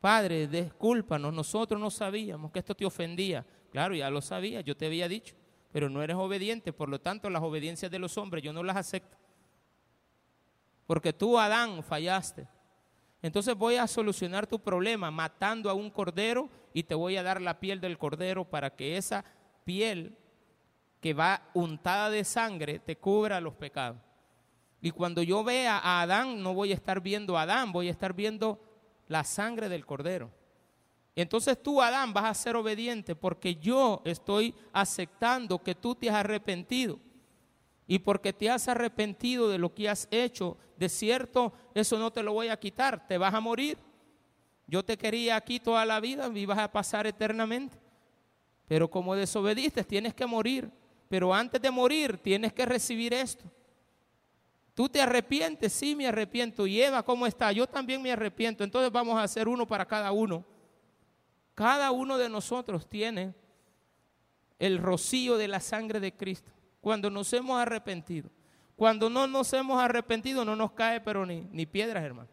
[0.00, 3.46] Padre, discúlpanos, nosotros no sabíamos que esto te ofendía.
[3.70, 5.36] Claro, ya lo sabía, yo te había dicho
[5.72, 8.76] pero no eres obediente, por lo tanto las obediencias de los hombres yo no las
[8.76, 9.16] acepto.
[10.86, 12.46] Porque tú, Adán, fallaste.
[13.22, 17.40] Entonces voy a solucionar tu problema matando a un cordero y te voy a dar
[17.40, 19.24] la piel del cordero para que esa
[19.64, 20.16] piel
[21.00, 23.98] que va untada de sangre te cubra los pecados.
[24.80, 27.92] Y cuando yo vea a Adán, no voy a estar viendo a Adán, voy a
[27.92, 28.60] estar viendo
[29.06, 30.30] la sangre del cordero.
[31.14, 36.16] Entonces tú, Adán, vas a ser obediente porque yo estoy aceptando que tú te has
[36.16, 36.98] arrepentido.
[37.86, 42.22] Y porque te has arrepentido de lo que has hecho, de cierto, eso no te
[42.22, 43.78] lo voy a quitar, te vas a morir.
[44.66, 47.78] Yo te quería aquí toda la vida y vas a pasar eternamente.
[48.68, 50.70] Pero como desobediste, tienes que morir.
[51.08, 53.44] Pero antes de morir, tienes que recibir esto.
[54.74, 55.72] ¿Tú te arrepientes?
[55.72, 56.66] Sí, me arrepiento.
[56.66, 57.52] Y Eva, ¿cómo está?
[57.52, 58.64] Yo también me arrepiento.
[58.64, 60.44] Entonces vamos a hacer uno para cada uno.
[61.54, 63.34] Cada uno de nosotros tiene
[64.58, 66.50] el rocío de la sangre de Cristo.
[66.82, 68.28] Cuando nos hemos arrepentido.
[68.76, 72.28] Cuando no nos hemos arrepentido no nos cae pero ni, ni piedras, hermano.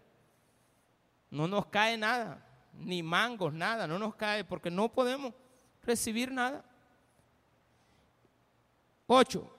[1.29, 5.33] No nos cae nada, ni mangos, nada, no nos cae porque no podemos
[5.83, 6.65] recibir nada.
[9.05, 9.55] Ocho.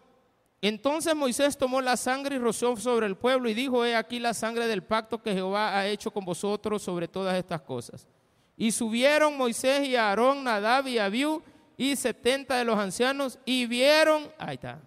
[0.60, 4.34] Entonces Moisés tomó la sangre y roció sobre el pueblo y dijo, he aquí la
[4.34, 8.08] sangre del pacto que Jehová ha hecho con vosotros sobre todas estas cosas.
[8.56, 11.42] Y subieron Moisés y Aarón, Nadab y Abiú
[11.80, 14.78] y setenta de los ancianos y vieron, ahí está.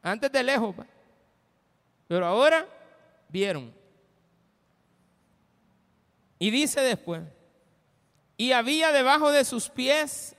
[0.00, 0.72] Antes de lejos,
[2.06, 2.64] pero ahora
[3.28, 3.74] vieron.
[6.38, 7.24] Y dice después,
[8.36, 10.36] y había debajo de sus pies,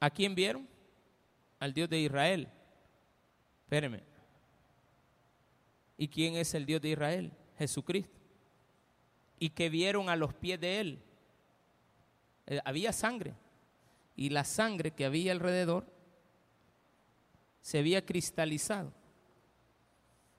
[0.00, 0.68] ¿a quién vieron?
[1.60, 2.48] Al Dios de Israel.
[3.62, 4.02] Espéreme.
[5.96, 7.32] ¿Y quién es el Dios de Israel?
[7.56, 8.17] Jesucristo,
[9.38, 11.02] y que vieron a los pies de él.
[12.46, 13.34] Eh, había sangre,
[14.16, 15.86] y la sangre que había alrededor
[17.60, 18.92] se había cristalizado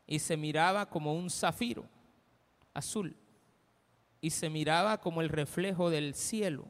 [0.05, 1.87] y se miraba como un zafiro
[2.73, 3.15] azul
[4.19, 6.65] y se miraba como el reflejo del cielo.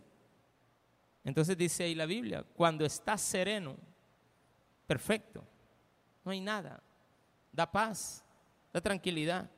[1.24, 3.76] Entonces dice ahí la Biblia, cuando está sereno,
[4.86, 5.44] perfecto,
[6.24, 6.84] no hay nada,
[7.52, 8.24] da paz,
[8.72, 9.50] da tranquilidad.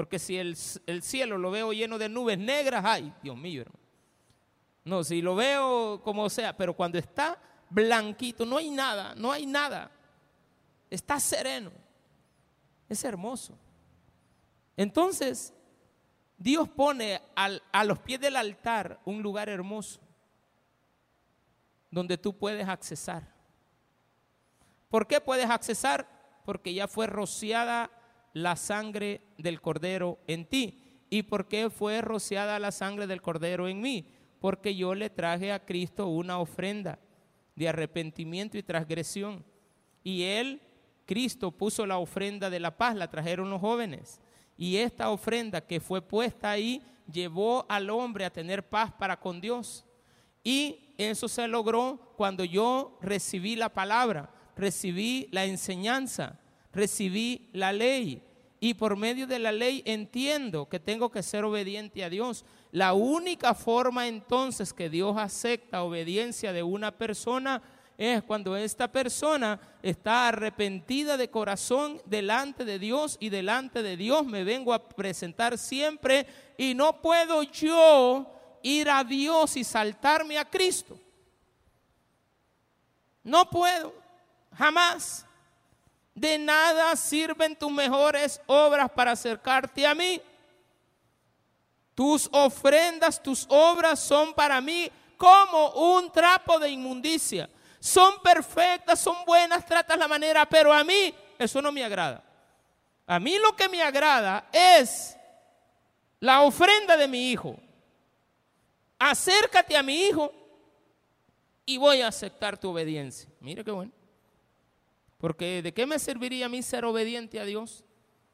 [0.00, 3.66] Porque si el, cielo lo veo lleno de nubes negras, ay, Dios mío,
[4.82, 9.44] No, si lo veo como sea, pero cuando está blanquito, no hay nada, no hay
[9.44, 9.90] nada.
[10.88, 11.70] Está sereno.
[12.88, 13.58] Es hermoso.
[14.74, 15.52] Entonces,
[16.38, 20.00] Dios pone a los pies del altar un lugar hermoso
[21.90, 23.34] donde tú puedes accesar.
[24.88, 26.08] ¿Por qué puedes accesar?
[26.46, 27.90] Porque ya fue rociada
[28.32, 31.04] la sangre del cordero en ti.
[31.10, 34.06] ¿Y por qué fue rociada la sangre del cordero en mí?
[34.40, 36.98] Porque yo le traje a Cristo una ofrenda
[37.56, 39.44] de arrepentimiento y transgresión.
[40.02, 40.62] Y Él,
[41.04, 44.20] Cristo, puso la ofrenda de la paz, la trajeron los jóvenes.
[44.56, 49.40] Y esta ofrenda que fue puesta ahí llevó al hombre a tener paz para con
[49.40, 49.84] Dios.
[50.42, 56.39] Y eso se logró cuando yo recibí la palabra, recibí la enseñanza,
[56.72, 58.22] recibí la ley.
[58.60, 62.44] Y por medio de la ley entiendo que tengo que ser obediente a Dios.
[62.72, 67.62] La única forma entonces que Dios acepta obediencia de una persona
[67.96, 74.24] es cuando esta persona está arrepentida de corazón delante de Dios y delante de Dios
[74.24, 78.26] me vengo a presentar siempre y no puedo yo
[78.62, 80.98] ir a Dios y saltarme a Cristo.
[83.22, 83.94] No puedo,
[84.54, 85.26] jamás.
[86.14, 90.20] De nada sirven tus mejores obras para acercarte a mí.
[91.94, 97.48] Tus ofrendas, tus obras son para mí como un trapo de inmundicia.
[97.78, 102.22] Son perfectas, son buenas, tratas la manera, pero a mí eso no me agrada.
[103.06, 105.16] A mí lo que me agrada es
[106.20, 107.56] la ofrenda de mi hijo
[109.00, 110.32] acércate a mi hijo
[111.64, 113.28] y voy a aceptar tu obediencia.
[113.40, 113.90] Mire qué bueno.
[115.20, 117.84] Porque ¿de qué me serviría a mí ser obediente a Dios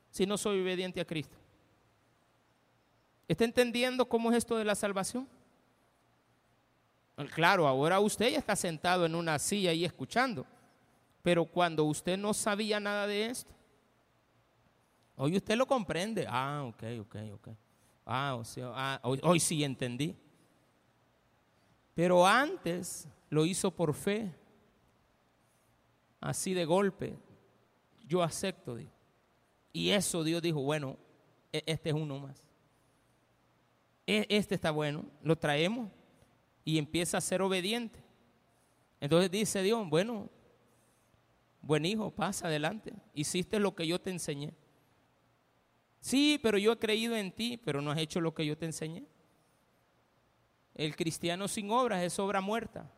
[0.09, 1.37] si no soy obediente a Cristo?
[3.27, 5.29] ¿Está entendiendo cómo es esto de la salvación?
[7.35, 10.47] Claro, ahora usted ya está sentado en una silla y escuchando,
[11.23, 13.53] pero cuando usted no sabía nada de esto,
[15.17, 16.27] hoy usted lo comprende.
[16.29, 17.49] Ah, ok, ok, ok.
[18.05, 20.15] Ah, o sea, ah, hoy sí entendí.
[21.95, 24.31] Pero antes lo hizo por fe,
[26.21, 27.17] así de golpe.
[28.07, 28.79] Yo acepto.
[29.73, 30.97] Y eso Dios dijo, bueno,
[31.53, 32.43] e-, este es uno más.
[34.07, 35.91] E-, este está bueno, lo traemos
[36.65, 38.01] y empieza a ser obediente.
[39.01, 40.31] Entonces dice Dios, bueno,
[41.61, 42.93] buen hijo, pasa adelante.
[43.15, 44.55] Hiciste lo que yo te enseñé.
[46.01, 48.67] Sí, pero yo he creído en ti, pero no has hecho lo que yo te
[48.67, 49.05] enseñé.
[50.75, 52.91] El cristiano sin obras es obra muerta.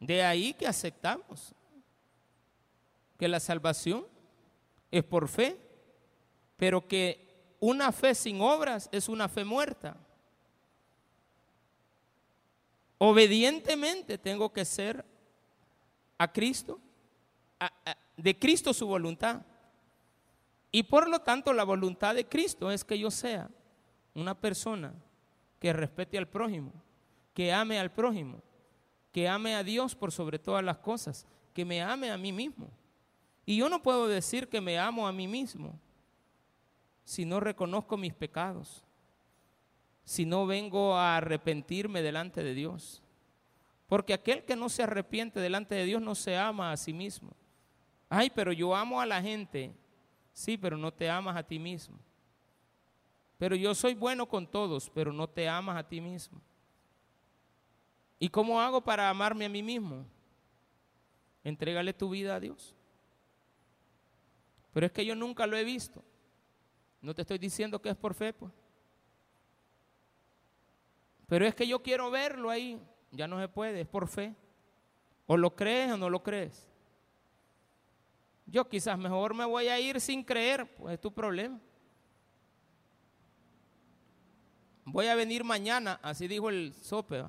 [0.00, 1.54] De ahí que aceptamos
[3.18, 4.06] que la salvación
[4.90, 5.56] es por fe,
[6.56, 9.96] pero que una fe sin obras es una fe muerta.
[12.98, 15.04] Obedientemente tengo que ser
[16.16, 16.80] a Cristo,
[18.16, 19.42] de Cristo su voluntad.
[20.70, 23.48] Y por lo tanto la voluntad de Cristo es que yo sea
[24.14, 24.92] una persona
[25.58, 26.72] que respete al prójimo,
[27.34, 28.42] que ame al prójimo,
[29.18, 32.70] que ame a Dios por sobre todas las cosas, que me ame a mí mismo.
[33.44, 35.76] Y yo no puedo decir que me amo a mí mismo
[37.02, 38.84] si no reconozco mis pecados,
[40.04, 43.02] si no vengo a arrepentirme delante de Dios.
[43.88, 47.32] Porque aquel que no se arrepiente delante de Dios no se ama a sí mismo.
[48.08, 49.72] Ay, pero yo amo a la gente.
[50.32, 51.98] Sí, pero no te amas a ti mismo.
[53.36, 56.40] Pero yo soy bueno con todos, pero no te amas a ti mismo.
[58.18, 60.04] ¿Y cómo hago para amarme a mí mismo?
[61.44, 62.74] Entrégale tu vida a Dios.
[64.72, 66.04] Pero es que yo nunca lo he visto.
[67.00, 68.52] No te estoy diciendo que es por fe, pues.
[71.28, 72.80] Pero es que yo quiero verlo ahí.
[73.12, 74.34] Ya no se puede, es por fe.
[75.26, 76.68] O lo crees o no lo crees.
[78.46, 81.60] Yo quizás mejor me voy a ir sin creer, pues es tu problema.
[84.90, 87.24] voy a venir mañana, así dijo el sope.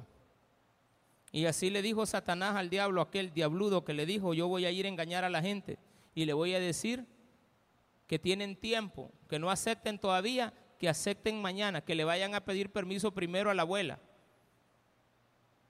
[1.31, 4.71] Y así le dijo Satanás al diablo, aquel diabludo que le dijo, yo voy a
[4.71, 5.77] ir a engañar a la gente
[6.15, 7.05] y le voy a decir
[8.07, 12.71] que tienen tiempo, que no acepten todavía, que acepten mañana, que le vayan a pedir
[12.71, 13.99] permiso primero a la abuela.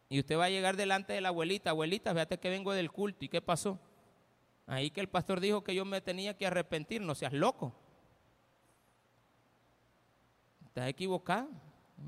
[0.07, 3.26] Y usted va a llegar delante de la abuelita, abuelita, fíjate que vengo del culto,
[3.26, 3.80] ¿y qué pasó?
[4.66, 7.74] Ahí que el pastor dijo que yo me tenía que arrepentir, no seas loco.
[10.66, 11.49] Estás equivocado.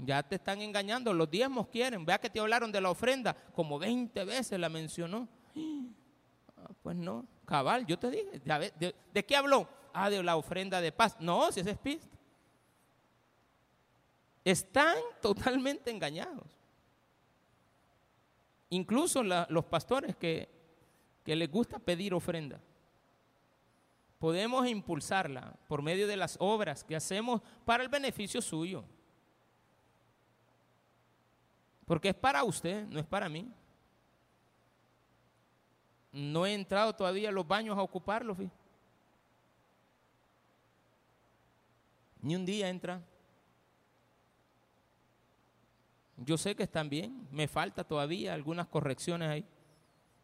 [0.03, 2.05] Ya te están engañando, los diezmos quieren.
[2.05, 5.27] Vea que te hablaron de la ofrenda, como 20 veces la mencionó.
[6.57, 8.41] Ah, pues no, cabal, yo te dije,
[9.13, 9.67] ¿de, qué habló?
[9.93, 11.17] Ah, de la ofrenda de paz.
[11.19, 12.07] No, si ese es pista.
[14.43, 16.47] Están totalmente engañados.
[18.69, 20.47] Incluso los pastores que
[21.25, 22.59] les gusta pedir ofrenda.
[24.21, 28.85] Podemos impulsarla por medio de las obras que hacemos para el beneficio suyo.
[31.91, 33.51] Porque es para usted, no es para mí.
[36.13, 38.37] No he entrado todavía a los baños a ocuparlos.
[42.21, 43.01] Ni un día entra.
[46.15, 49.45] Yo sé que están bien, me falta todavía algunas correcciones ahí,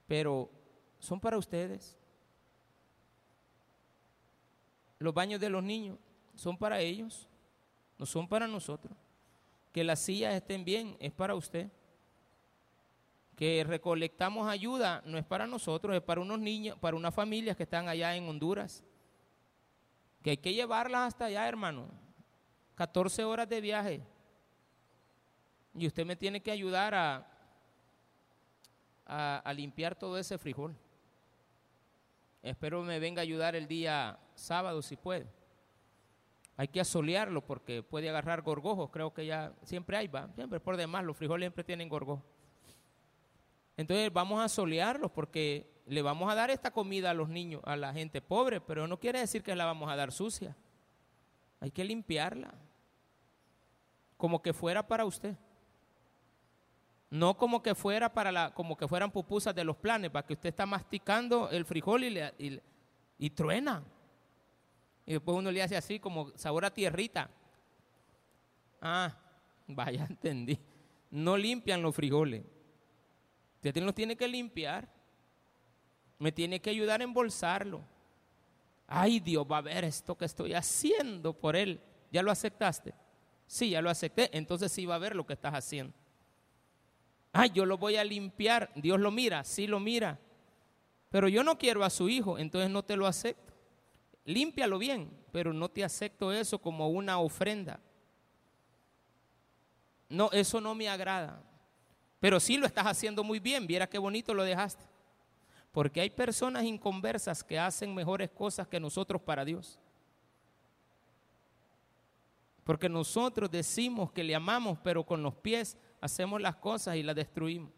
[0.08, 0.50] pero
[1.00, 1.98] son para ustedes.
[5.00, 5.98] Los baños de los niños
[6.34, 7.28] son para ellos,
[8.00, 8.96] no son para nosotros.
[9.78, 11.70] Que las sillas estén bien es para usted.
[13.36, 17.62] Que recolectamos ayuda no es para nosotros, es para unos niños, para unas familias que
[17.62, 18.84] están allá en Honduras.
[20.24, 21.92] Que hay que llevarlas hasta allá, hermano.
[22.74, 24.02] 14 horas de viaje
[25.76, 27.28] y usted me tiene que ayudar a,
[29.06, 30.76] a, limpiar todo ese frijol.
[32.42, 35.37] Espero me venga a ayudar el día sábado si puede.
[36.58, 40.76] Hay que asolearlo porque puede agarrar gorgojos, creo que ya siempre hay, va, siempre por
[40.76, 42.26] demás, los frijoles siempre tienen gorgojos.
[43.78, 47.78] Entonces vamos a asolearlos porque le vamos a dar esta comida a los niños, a
[47.78, 50.56] la gente pobre, pero no quiere decir que la vamos a dar sucia.
[51.60, 52.54] Hay que limpiarla,
[54.18, 55.36] como que fuera para usted.
[57.10, 60.34] No como que fuera para la, como que fueran pupusas de los planes, para que
[60.34, 63.84] usted está masticando el frijol y, truena.
[65.08, 67.30] Y después uno le hace así como sabor a tierrita.
[68.82, 69.18] Ah,
[69.66, 70.60] vaya, entendí.
[71.10, 72.44] No limpian los frijoles.
[73.56, 74.88] Usted los tiene que limpiar.
[76.20, 77.82] Me tiene que ayudar a embolsarlo.
[78.86, 81.80] Ay, Dios va a ver esto que estoy haciendo por él.
[82.12, 82.94] ¿Ya lo aceptaste?
[83.46, 84.30] Sí, ya lo acepté.
[84.38, 85.94] Entonces sí va a ver lo que estás haciendo.
[87.32, 88.72] Ay, yo lo voy a limpiar.
[88.76, 90.20] Dios lo mira, sí lo mira.
[91.10, 93.47] Pero yo no quiero a su hijo, entonces no te lo acepto.
[94.28, 97.80] Límpialo bien, pero no te acepto eso como una ofrenda.
[100.10, 101.42] No, eso no me agrada.
[102.20, 104.84] Pero sí lo estás haciendo muy bien, viera qué bonito lo dejaste.
[105.72, 109.80] Porque hay personas inconversas que hacen mejores cosas que nosotros para Dios.
[112.66, 117.16] Porque nosotros decimos que le amamos, pero con los pies hacemos las cosas y las
[117.16, 117.72] destruimos.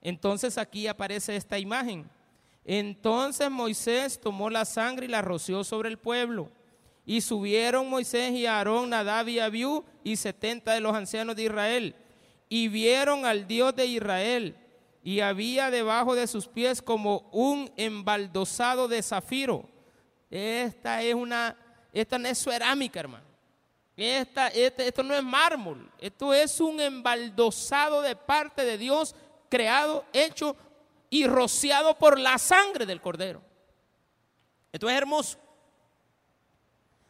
[0.00, 2.10] Entonces aquí aparece esta imagen.
[2.64, 6.50] Entonces Moisés tomó la sangre y la roció sobre el pueblo.
[7.04, 11.94] Y subieron Moisés y Aarón, Nadab y Abiú y setenta de los ancianos de Israel.
[12.48, 14.56] Y vieron al Dios de Israel.
[15.02, 19.68] Y había debajo de sus pies como un embaldosado de zafiro.
[20.30, 21.56] Esta es una,
[21.92, 23.30] esta no es cerámica, hermano.
[23.96, 29.14] Este, esto no es mármol, esto es un embaldosado de parte de Dios,
[29.50, 30.56] creado, hecho
[31.10, 33.42] y rociado por la sangre del cordero.
[34.72, 35.38] Esto es hermoso.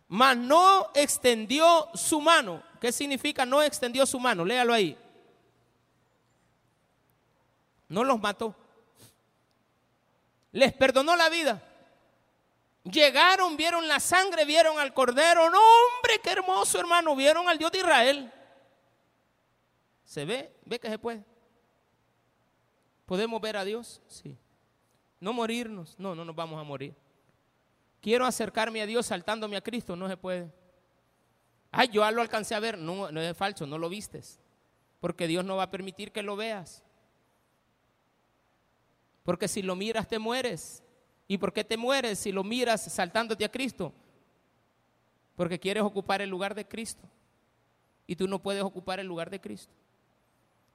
[0.09, 2.63] Mas no extendió su mano.
[2.81, 4.45] ¿Qué significa no extendió su mano?
[4.45, 4.99] Léalo ahí.
[7.89, 8.57] No los mató.
[10.53, 11.63] Les perdonó la vida.
[12.85, 15.51] Llegaron, vieron la sangre, vieron al cordero.
[15.51, 17.15] No, hombre, qué hermoso, hermano.
[17.15, 18.33] Vieron al Dios de Israel.
[20.05, 20.57] ¿Se ve?
[20.65, 21.25] ¿Ve que se puede?
[23.11, 24.01] ¿Podemos ver a Dios?
[24.07, 24.39] Sí.
[25.19, 25.97] No morirnos.
[25.99, 26.95] No, no nos vamos a morir.
[28.01, 29.97] Quiero acercarme a Dios saltándome a Cristo.
[29.97, 30.49] No se puede.
[31.73, 32.79] Ay, yo lo alcancé a ver.
[32.79, 34.39] No, no es falso, no lo vistes.
[35.01, 36.85] Porque Dios no va a permitir que lo veas.
[39.25, 40.85] Porque si lo miras te mueres.
[41.27, 43.93] ¿Y por qué te mueres si lo miras saltándote a Cristo?
[45.35, 47.09] Porque quieres ocupar el lugar de Cristo.
[48.07, 49.75] Y tú no puedes ocupar el lugar de Cristo.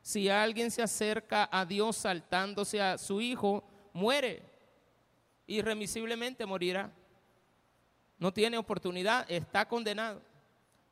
[0.06, 4.44] Si alguien se acerca a Dios saltándose a su hijo, muere.
[5.48, 6.94] Irremisiblemente morirá.
[8.20, 10.22] No tiene oportunidad, está condenado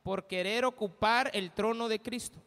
[0.02, 2.42] por querer ocupar el trono de Cristo.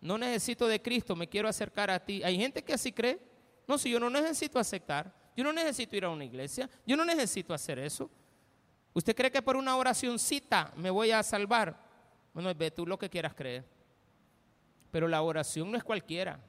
[0.00, 2.22] No necesito de Cristo, me quiero acercar a ti.
[2.22, 3.20] Hay gente que así cree.
[3.68, 6.70] No, si yo no necesito aceptar, yo no necesito ir a una iglesia.
[6.86, 8.08] Yo no necesito hacer eso.
[8.94, 11.78] ¿Usted cree que por una oracióncita me voy a salvar?
[12.32, 13.75] Bueno, ve tú lo que quieras creer.
[14.96, 16.40] Pero la oración no es cualquiera.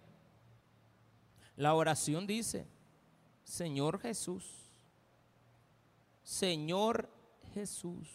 [1.57, 2.65] La oración dice,
[3.43, 4.71] Señor Jesús,
[6.23, 7.09] Señor
[7.53, 8.07] Jesús.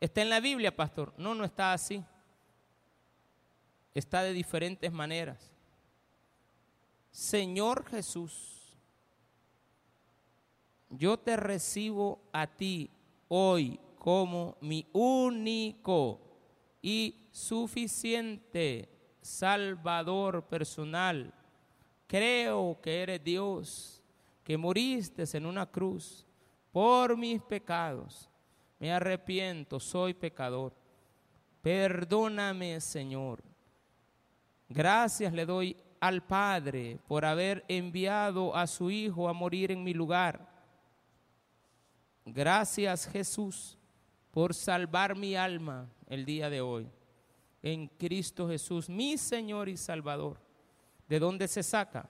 [0.00, 1.14] ¿Está en la Biblia, pastor?
[1.16, 2.04] No, no está así.
[3.94, 5.52] Está de diferentes maneras.
[7.12, 8.74] Señor Jesús
[10.90, 12.90] yo te recibo a ti
[13.28, 16.23] hoy como mi único
[16.84, 18.90] y suficiente
[19.22, 21.32] Salvador personal.
[22.06, 24.02] Creo que eres Dios,
[24.44, 26.26] que moriste en una cruz
[26.70, 28.28] por mis pecados.
[28.78, 30.74] Me arrepiento, soy pecador.
[31.62, 33.42] Perdóname, Señor.
[34.68, 39.94] Gracias le doy al Padre por haber enviado a su Hijo a morir en mi
[39.94, 40.46] lugar.
[42.26, 43.78] Gracias, Jesús,
[44.30, 46.88] por salvar mi alma el día de hoy.
[47.62, 50.38] En Cristo Jesús, mi Señor y Salvador.
[51.08, 52.08] ¿De dónde se saca?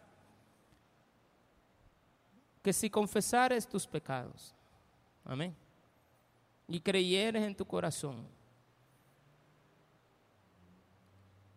[2.63, 4.55] Que si confesares tus pecados,
[5.25, 5.55] amén,
[6.67, 8.27] y creyeres en tu corazón,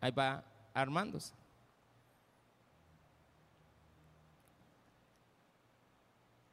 [0.02, 1.34] ahí va armándose.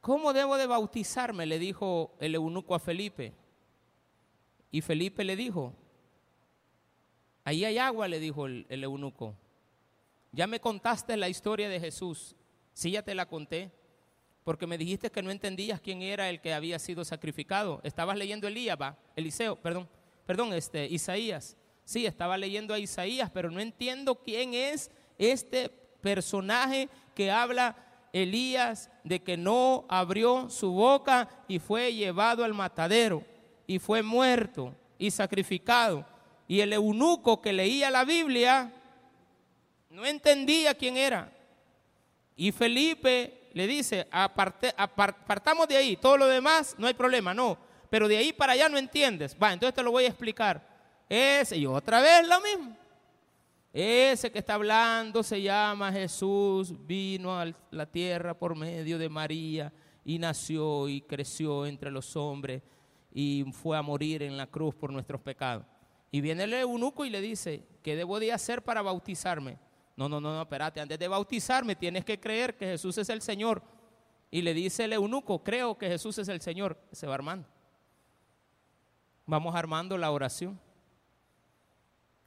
[0.05, 1.47] ¿Cómo debo de bautizarme?
[1.47, 3.33] Le dijo el eunuco a Felipe.
[4.71, 5.73] Y Felipe le dijo,
[7.43, 9.35] ahí hay agua, le dijo el, eunuco.
[10.31, 12.35] Ya me contaste la historia de Jesús.
[12.73, 13.71] Sí, ya te la conté.
[14.43, 17.81] Porque me dijiste que no entendías quién era el que había sido sacrificado.
[17.83, 19.87] Estabas leyendo Elías, va, Eliseo, perdón,
[20.25, 21.57] perdón, este, Isaías.
[21.83, 27.75] Sí, estaba leyendo a Isaías, pero no entiendo quién es este personaje que habla
[28.13, 33.23] Elías de que no abrió su boca y fue llevado al matadero
[33.67, 36.05] y fue muerto y sacrificado.
[36.47, 38.71] Y el eunuco que leía la Biblia
[39.89, 41.31] no entendía quién era.
[42.35, 47.57] Y Felipe le dice, apartamos de ahí, todo lo demás no hay problema, no,
[47.89, 49.35] pero de ahí para allá no entiendes.
[49.41, 50.61] Va, entonces te lo voy a explicar.
[51.07, 52.77] Ese y otra vez lo mismo.
[53.71, 59.71] Ese que está hablando se llama Jesús, vino a la tierra por medio de María
[60.03, 62.61] y nació y creció entre los hombres
[63.17, 65.65] y fue a morir en la cruz por nuestros pecados.
[66.11, 69.57] Y viene el eunuco y le dice, ¿qué debo de hacer para bautizarme?
[69.95, 73.21] No, no, no, no, espérate, antes de bautizarme tienes que creer que Jesús es el
[73.21, 73.63] Señor.
[74.29, 76.77] Y le dice el eunuco, creo que Jesús es el Señor.
[76.91, 77.47] Se va armando.
[79.25, 80.59] Vamos armando la oración.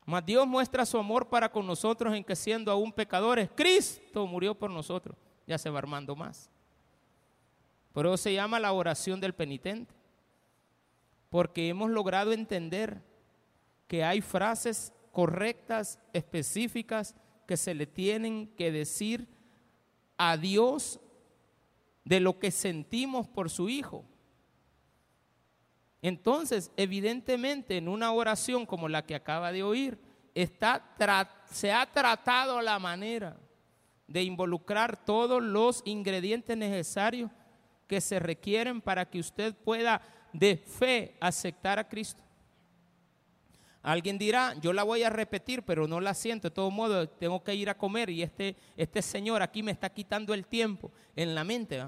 [0.06, 4.54] Mas Dios muestra su amor para con nosotros en que siendo aún pecadores, Cristo murió
[4.54, 5.18] por nosotros.
[5.46, 6.48] Ya se va armando más.
[7.92, 9.97] Por eso se llama la oración del penitente.
[11.28, 13.02] Porque hemos logrado entender
[13.86, 17.14] que hay frases correctas, específicas,
[17.46, 19.26] que se le tienen que decir
[20.16, 21.00] a Dios
[22.04, 24.04] de lo que sentimos por su Hijo.
[26.00, 29.98] Entonces, evidentemente, en una oración como la que acaba de oír,
[30.34, 30.94] está,
[31.50, 33.36] se ha tratado la manera
[34.06, 37.30] de involucrar todos los ingredientes necesarios
[37.86, 40.00] que se requieren para que usted pueda
[40.32, 42.22] de fe aceptar a Cristo.
[43.82, 46.48] Alguien dirá, yo la voy a repetir, pero no la siento.
[46.48, 49.88] De todo modo, tengo que ir a comer y este, este señor aquí me está
[49.88, 51.82] quitando el tiempo en la mente.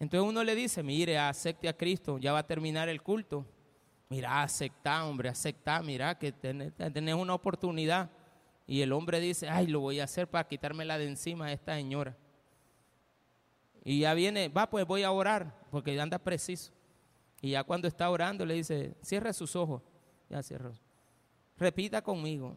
[0.00, 3.46] Entonces uno le dice, mire, acepte a Cristo, ya va a terminar el culto.
[4.08, 8.10] Mira, acepta, hombre, acepta, mira que tenés, una oportunidad.
[8.66, 11.74] Y el hombre dice, ay, lo voy a hacer para quitármela de encima a esta
[11.74, 12.16] señora.
[13.84, 16.72] Y ya viene, va, pues voy a orar, porque anda preciso.
[17.44, 19.82] Y ya cuando está orando le dice, cierre sus ojos.
[20.30, 20.72] Ya cierra.
[21.58, 22.56] Repita conmigo.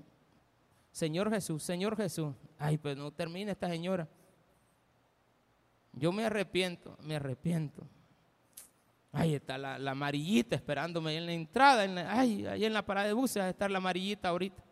[0.93, 2.33] Señor Jesús, Señor Jesús.
[2.57, 4.07] Ay, pues no termina esta señora.
[5.91, 7.85] Yo me arrepiento, me arrepiento.
[9.11, 11.83] Ahí está la, amarillita esperándome en la entrada.
[11.83, 14.63] En ay, ahí en la parada de buses a estar la amarillita ahorita.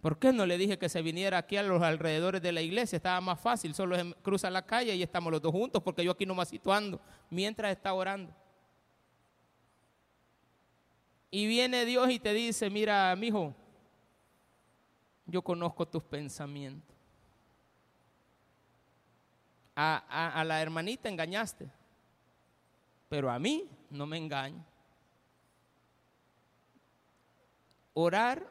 [0.00, 2.96] ¿Por qué no le dije que se viniera aquí a los alrededores de la iglesia?
[2.96, 6.24] Estaba más fácil, solo cruza la calle y estamos los dos juntos, porque yo aquí
[6.24, 8.34] no me situando mientras está orando.
[11.30, 13.54] Y viene Dios y te dice, mira, mijo,
[15.26, 16.90] yo conozco tus pensamientos
[19.80, 21.70] a, la hermanita engañaste,
[23.08, 24.64] pero a mí no me engaño.
[27.94, 28.46] Orar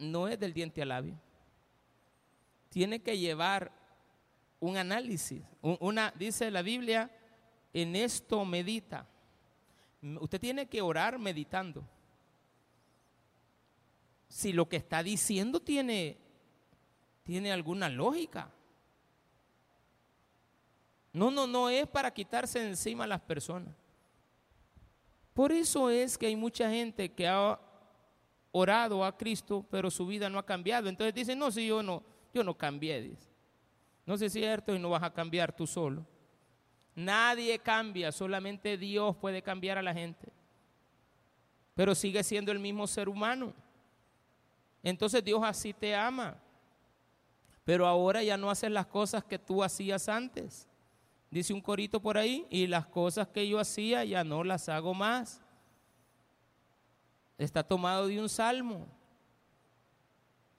[0.00, 1.20] no es del diente al labio.
[2.68, 3.70] Tiene que llevar
[4.58, 5.42] un análisis.
[5.62, 7.10] Una, dice la Biblia,
[7.72, 9.06] en esto medita.
[10.20, 11.84] Usted tiene que orar meditando.
[14.28, 16.16] Si lo que está diciendo tiene,
[17.24, 18.50] tiene alguna lógica.
[21.12, 23.74] No, no, no es para quitarse encima a las personas.
[25.34, 27.58] Por eso es que hay mucha gente que ha
[28.52, 30.88] orado a Cristo, pero su vida no ha cambiado.
[30.88, 33.28] Entonces dicen, no, si yo no, yo no cambié, dice.
[34.06, 36.04] No sé si es cierto y no vas a cambiar tú solo.
[36.94, 40.32] Nadie cambia, solamente Dios puede cambiar a la gente.
[41.74, 43.54] pero sigue siendo el mismo ser humano.
[44.82, 46.36] Entonces Dios así te ama,
[47.64, 50.68] pero ahora ya no haces las cosas que tú hacías antes.
[51.30, 54.92] Dice un corito por ahí, y las cosas que yo hacía ya no las hago
[54.92, 55.40] más.
[57.40, 58.86] Está tomado de un salmo.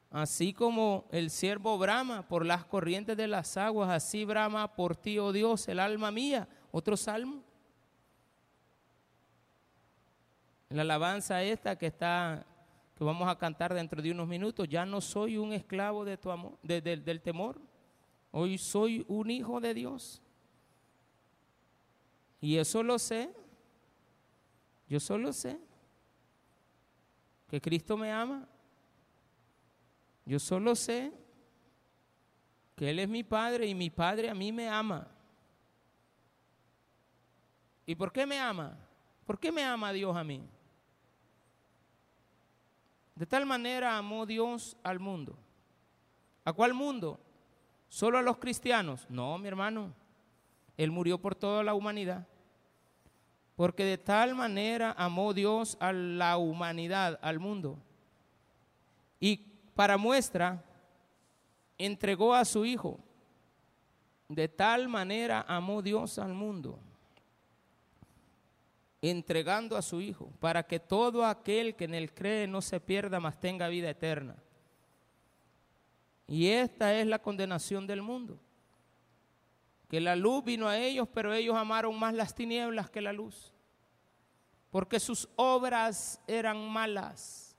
[0.10, 5.20] Así como el siervo brama por las corrientes de las aguas, así brama por ti,
[5.20, 6.48] oh Dios, el alma mía.
[6.72, 7.44] Otro salmo.
[10.70, 12.48] La alabanza esta que está,
[12.96, 16.32] que vamos a cantar dentro de unos minutos, ya no soy un esclavo de tu
[16.32, 17.62] amor, del temor.
[18.32, 20.20] Hoy soy un hijo de Dios.
[22.40, 23.32] Y eso lo sé.
[24.90, 25.60] Yo solo sé
[27.52, 28.47] que Cristo me ama
[30.26, 31.12] yo solo sé
[32.76, 35.08] que Él es mi Padre y mi Padre a mí me ama.
[37.86, 38.78] ¿Y por qué me ama?
[39.26, 40.41] ¿Por qué me ama Dios a mí?
[43.16, 45.38] De tal manera amó Dios al mundo.
[46.45, 47.20] ¿A cuál mundo?
[47.89, 49.06] ¿Solo a los cristianos?
[49.10, 49.93] No, mi hermano.
[50.78, 52.26] Él murió por toda la humanidad.
[53.62, 57.78] Porque de tal manera amó Dios a la humanidad, al mundo.
[59.20, 59.38] Y
[59.76, 60.66] para muestra,
[61.78, 62.99] entregó a su Hijo.
[64.28, 66.80] De tal manera amó Dios al mundo,
[68.99, 73.20] entregando a su Hijo, para que todo aquel que en él cree no se pierda,
[73.20, 74.38] mas tenga vida eterna.
[76.26, 78.39] Y esta es la condenación del mundo.
[79.88, 83.51] Que la luz vino a ellos, pero ellos amaron más las tinieblas que la luz.
[84.72, 87.55] Porque sus obras eran malas.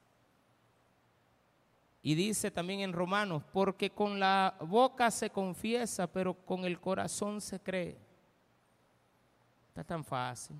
[2.03, 7.41] Y dice también en Romanos, porque con la boca se confiesa, pero con el corazón
[7.41, 7.97] se cree.
[9.69, 10.57] Está tan fácil.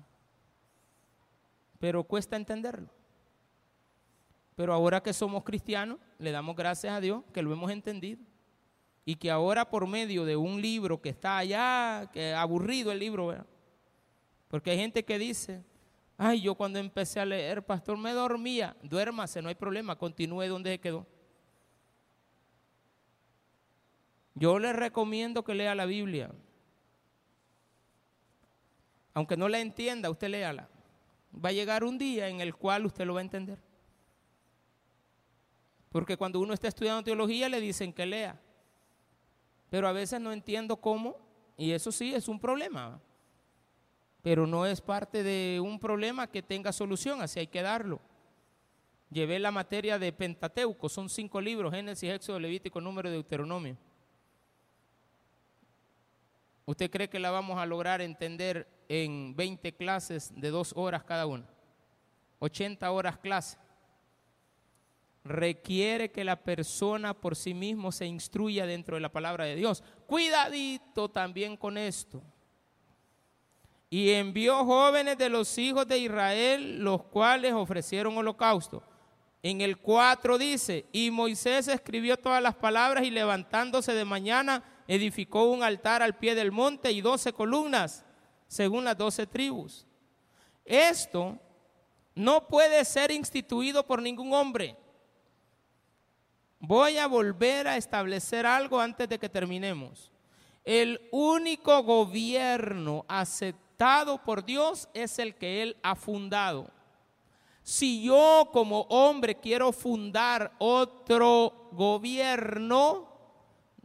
[1.79, 2.87] Pero cuesta entenderlo.
[4.55, 8.21] Pero ahora que somos cristianos, le damos gracias a Dios que lo hemos entendido.
[9.03, 13.35] Y que ahora por medio de un libro que está allá, que aburrido el libro.
[14.47, 15.61] Porque hay gente que dice,
[16.17, 18.75] ay, yo cuando empecé a leer, pastor, me dormía.
[18.81, 21.05] Duérmase, no hay problema, continúe donde se quedó.
[24.35, 26.31] Yo le recomiendo que lea la Biblia.
[29.13, 30.69] Aunque no la entienda, usted léala.
[31.33, 33.59] Va a llegar un día en el cual usted lo va a entender.
[35.89, 38.39] Porque cuando uno está estudiando teología le dicen que lea.
[39.69, 41.17] Pero a veces no entiendo cómo,
[41.57, 42.99] y eso sí es un problema.
[44.23, 47.99] Pero no es parte de un problema que tenga solución, así hay que darlo.
[49.11, 53.77] Llevé la materia de Pentateuco, son cinco libros, Génesis, Éxodo, Levítico, Número de Deuteronomio.
[56.65, 61.27] ¿Usted cree que la vamos a lograr entender en 20 clases de dos horas cada
[61.27, 61.45] una?
[62.39, 63.57] 80 horas clase.
[65.25, 69.83] Requiere que la persona por sí mismo se instruya dentro de la palabra de Dios.
[70.07, 72.23] Cuidadito también con esto.
[73.93, 78.81] Y envió jóvenes de los hijos de Israel, los cuales ofrecieron holocausto.
[79.43, 85.43] En el 4 dice, y Moisés escribió todas las palabras y levantándose de mañana edificó
[85.43, 88.03] un altar al pie del monte y doce columnas,
[88.47, 89.85] según las doce tribus.
[90.65, 91.37] Esto
[92.15, 94.75] no puede ser instituido por ningún hombre.
[96.57, 100.11] Voy a volver a establecer algo antes de que terminemos.
[100.63, 103.62] El único gobierno aceptado
[104.23, 106.69] por Dios es el que Él ha fundado.
[107.63, 113.09] Si yo como hombre quiero fundar otro gobierno,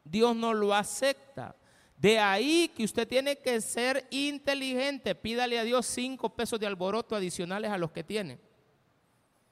[0.05, 1.55] Dios no lo acepta.
[1.97, 5.15] De ahí que usted tiene que ser inteligente.
[5.15, 8.39] Pídale a Dios cinco pesos de alboroto adicionales a los que tiene.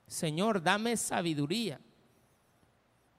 [0.06, 1.80] Señor, dame sabiduría.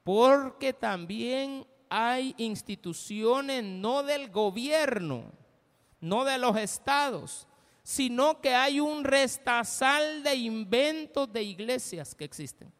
[0.04, 5.32] Porque también hay instituciones no del gobierno,
[6.00, 7.48] no de los estados,
[7.84, 12.72] sino que hay un restazal de inventos de iglesias que existen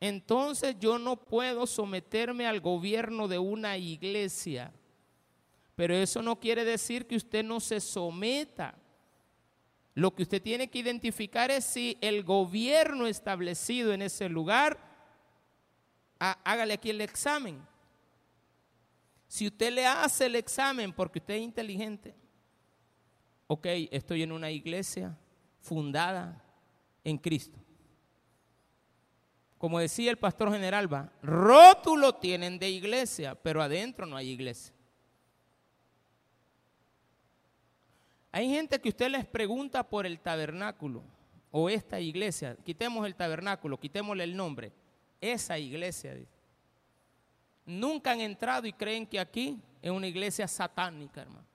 [0.00, 4.72] entonces yo no puedo someterme al gobierno de una iglesia.
[5.76, 8.74] Pero eso no quiere decir que usted no se someta.
[9.94, 14.78] Lo que usted tiene que identificar es si el gobierno establecido en ese lugar,
[16.18, 17.60] hágale aquí el examen.
[19.30, 22.16] Si usted le hace el examen porque usted es inteligente,
[23.46, 25.16] ok, estoy en una iglesia
[25.60, 26.42] fundada
[27.04, 27.56] en Cristo.
[29.56, 34.74] Como decía el pastor general, va, rótulo tienen de iglesia, pero adentro no hay iglesia.
[38.32, 41.04] Hay gente que usted les pregunta por el tabernáculo
[41.52, 44.72] o esta iglesia, quitemos el tabernáculo, quitémosle el nombre,
[45.20, 46.16] esa iglesia,
[47.70, 51.46] nunca han entrado y creen que aquí es una iglesia satánica, hermano.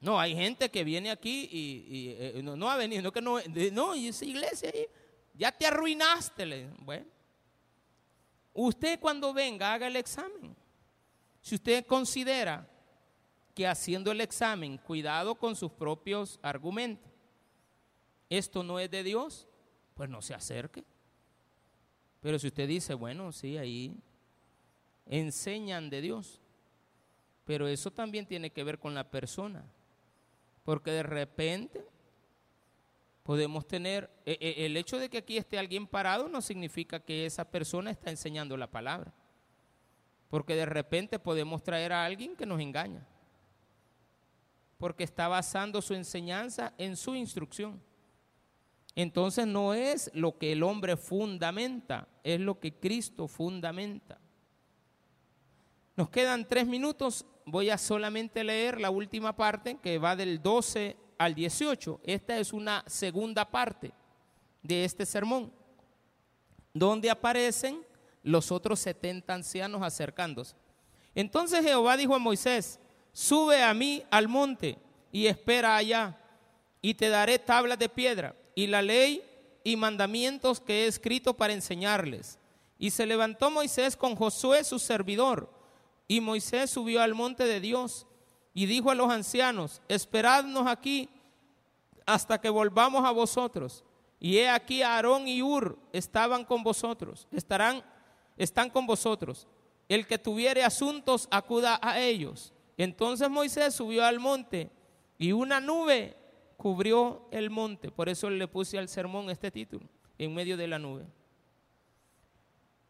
[0.00, 3.38] No, hay gente que viene aquí y, eh, no, ha venido, no que no,
[3.72, 4.86] no, y esa iglesia ahí,
[5.32, 6.68] ya te arruinaste.
[6.80, 7.06] Bueno,
[8.52, 10.54] usted cuando venga haga el examen.
[11.40, 12.68] Si usted considera
[13.54, 17.10] que haciendo el examen, cuidado con sus propios argumentos,
[18.28, 19.48] esto no es de Dios,
[19.94, 20.84] pues no se acerque.
[22.24, 23.94] Pero si usted dice, bueno, sí, ahí
[25.04, 26.40] enseñan de Dios,
[27.44, 29.62] pero eso también tiene que ver con la persona,
[30.64, 31.84] porque de repente
[33.24, 37.26] podemos tener, e, e, el hecho de que aquí esté alguien parado no significa que
[37.26, 39.12] esa persona está enseñando la palabra,
[40.30, 43.06] porque de repente podemos traer a alguien que nos engaña
[44.78, 47.80] porque está basando su enseñanza en su instrucción.
[48.96, 54.20] Entonces no es lo que el hombre fundamenta, es lo que Cristo fundamenta.
[55.96, 60.96] Nos quedan tres minutos, voy a solamente leer la última parte que va del 12
[61.18, 62.00] al 18.
[62.04, 63.92] Esta es una segunda parte
[64.62, 65.52] de este sermón,
[66.72, 67.84] donde aparecen
[68.22, 70.54] los otros 70 ancianos acercándose.
[71.16, 72.78] Entonces Jehová dijo a Moisés,
[73.12, 74.78] sube a mí al monte
[75.10, 76.16] y espera allá,
[76.80, 79.22] y te daré tablas de piedra y la ley
[79.64, 82.38] y mandamientos que he escrito para enseñarles.
[82.78, 85.50] Y se levantó Moisés con Josué su servidor,
[86.06, 88.06] y Moisés subió al monte de Dios
[88.52, 91.08] y dijo a los ancianos, esperadnos aquí
[92.06, 93.84] hasta que volvamos a vosotros.
[94.20, 97.82] Y he aquí Aarón y Ur estaban con vosotros, estarán,
[98.36, 99.46] están con vosotros.
[99.88, 102.52] El que tuviere asuntos, acuda a ellos.
[102.76, 104.70] Entonces Moisés subió al monte
[105.18, 106.16] y una nube
[106.56, 107.90] cubrió el monte.
[107.90, 109.86] Por eso le puse al sermón este título,
[110.18, 111.06] en medio de la nube.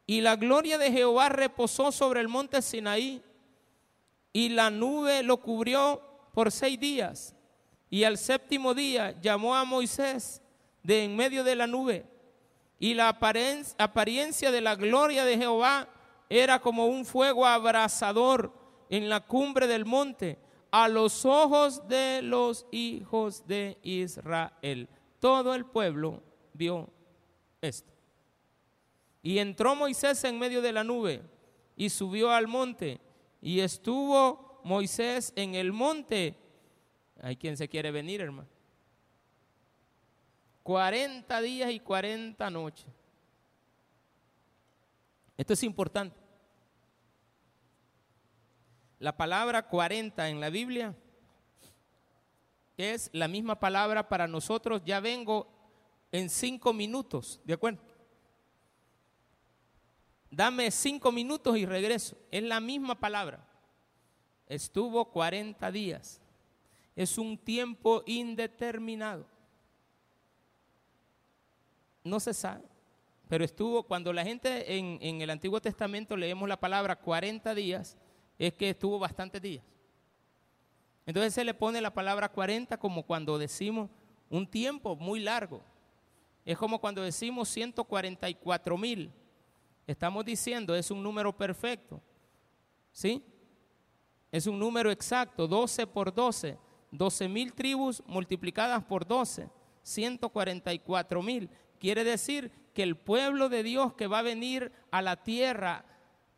[0.06, 3.22] Y la gloria de Jehová reposó sobre el monte Sinaí,
[4.32, 6.02] y la nube lo cubrió
[6.32, 7.34] por seis días.
[7.88, 10.42] Y al séptimo día llamó a Moisés
[10.82, 12.04] de en medio de la nube,
[12.78, 15.88] y la apariencia de la gloria de Jehová
[16.28, 18.52] era como un fuego abrasador
[18.90, 20.38] en la cumbre del monte
[20.76, 24.88] a los ojos de los hijos de Israel.
[25.20, 26.20] Todo el pueblo
[26.52, 26.90] vio
[27.62, 27.92] esto.
[29.22, 31.22] Y entró Moisés en medio de la nube
[31.76, 33.00] y subió al monte
[33.40, 36.34] y estuvo Moisés en el monte.
[37.22, 38.48] Hay quien se quiere venir, hermano.
[40.64, 42.86] 40 días y 40 noches.
[45.38, 46.23] Esto es importante.
[49.04, 50.96] La palabra 40 en la Biblia
[52.78, 54.80] es la misma palabra para nosotros.
[54.82, 55.46] Ya vengo
[56.10, 57.82] en cinco minutos, ¿de acuerdo?
[60.30, 62.16] Dame cinco minutos y regreso.
[62.30, 63.46] Es la misma palabra.
[64.46, 66.22] Estuvo 40 días.
[66.96, 69.26] Es un tiempo indeterminado.
[72.02, 72.64] No se sabe.
[73.28, 77.98] Pero estuvo, cuando la gente en, en el Antiguo Testamento leemos la palabra 40 días,
[78.38, 79.64] es que estuvo bastantes días.
[81.06, 83.90] Entonces se le pone la palabra 40 como cuando decimos
[84.30, 85.62] un tiempo muy largo.
[86.44, 89.12] Es como cuando decimos 144 mil.
[89.86, 92.00] Estamos diciendo es un número perfecto.
[92.90, 93.22] ¿Sí?
[94.30, 96.58] Es un número exacto, 12 por 12.
[96.90, 99.48] 12 mil tribus multiplicadas por 12.
[99.82, 101.50] 144 mil.
[101.78, 105.84] Quiere decir que el pueblo de Dios que va a venir a la tierra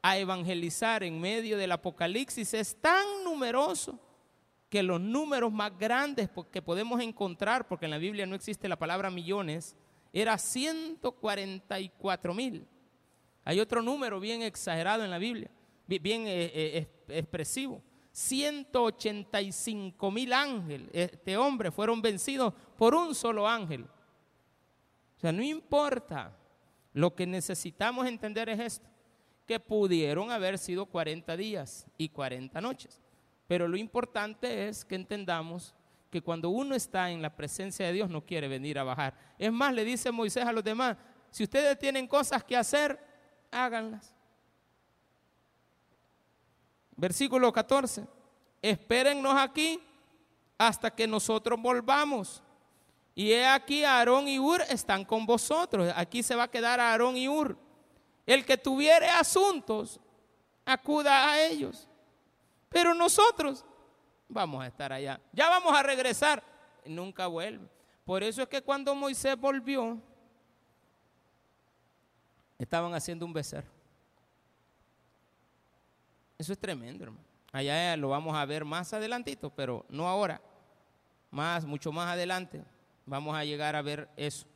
[0.07, 3.99] a evangelizar en medio del Apocalipsis es tan numeroso
[4.69, 8.79] que los números más grandes que podemos encontrar, porque en la Biblia no existe la
[8.79, 9.75] palabra millones,
[10.13, 12.69] era 144 mil.
[13.45, 15.51] Hay otro número bien exagerado en la Biblia,
[15.89, 17.83] bien eh, eh, expresivo.
[18.13, 23.83] 185 mil ángeles, este hombre, fueron vencidos por un solo ángel.
[25.17, 26.39] O sea, no importa,
[26.93, 28.96] lo que necesitamos entender es esto
[29.47, 33.01] que pudieron haber sido 40 días y 40 noches.
[33.47, 35.75] Pero lo importante es que entendamos
[36.11, 39.15] que cuando uno está en la presencia de Dios no quiere venir a bajar.
[39.39, 40.97] Es más, le dice Moisés a los demás,
[41.31, 42.99] si ustedes tienen cosas que hacer,
[43.51, 44.15] háganlas.
[46.97, 48.07] Versículo 14,
[48.63, 49.81] espérennos aquí
[50.59, 52.43] hasta que nosotros volvamos.
[53.15, 55.93] Y he aquí Aarón y Ur están con vosotros.
[55.97, 57.66] Aquí se va a quedar Aarón y Ur.
[58.27, 60.01] El que tuviere asuntos,
[60.65, 61.89] acuda a ellos.
[62.69, 63.65] Pero nosotros
[64.29, 65.21] vamos a estar allá.
[65.33, 66.43] Ya vamos a regresar.
[66.85, 67.67] nunca vuelve.
[68.05, 70.01] Por eso es que cuando Moisés volvió,
[72.59, 73.71] estaban haciendo un becerro.
[76.39, 77.25] Eso es tremendo, hermano.
[77.53, 80.41] Allá lo vamos a ver más adelantito, pero no ahora.
[81.31, 82.63] Más, mucho más adelante,
[83.05, 84.47] vamos a llegar a ver eso.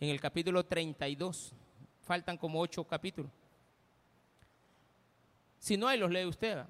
[0.00, 1.54] En el capítulo 32.
[2.04, 3.30] Faltan como ocho capítulos.
[5.58, 6.64] Si no, ahí los lee usted.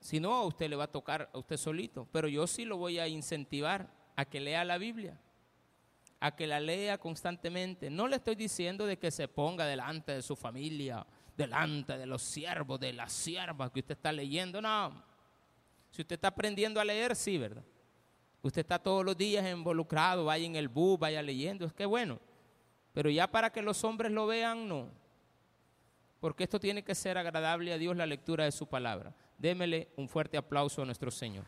[0.00, 2.06] Si no, usted le va a tocar a usted solito.
[2.12, 5.18] Pero yo sí lo voy a incentivar a que lea la Biblia,
[6.20, 7.90] a que la lea constantemente.
[7.90, 11.04] No le estoy diciendo de que se ponga delante de su familia,
[11.36, 14.62] delante de los siervos, de las siervas que usted está leyendo.
[14.62, 15.04] No.
[15.90, 17.64] Si usted está aprendiendo a leer, sí, ¿verdad?
[18.42, 22.20] Usted está todos los días involucrado, vaya en el bus, vaya leyendo, es que bueno.
[22.98, 24.88] Pero ya para que los hombres lo vean, no
[26.18, 29.14] porque esto tiene que ser agradable a Dios la lectura de su palabra.
[29.38, 31.44] Démele un fuerte aplauso a nuestro Señor.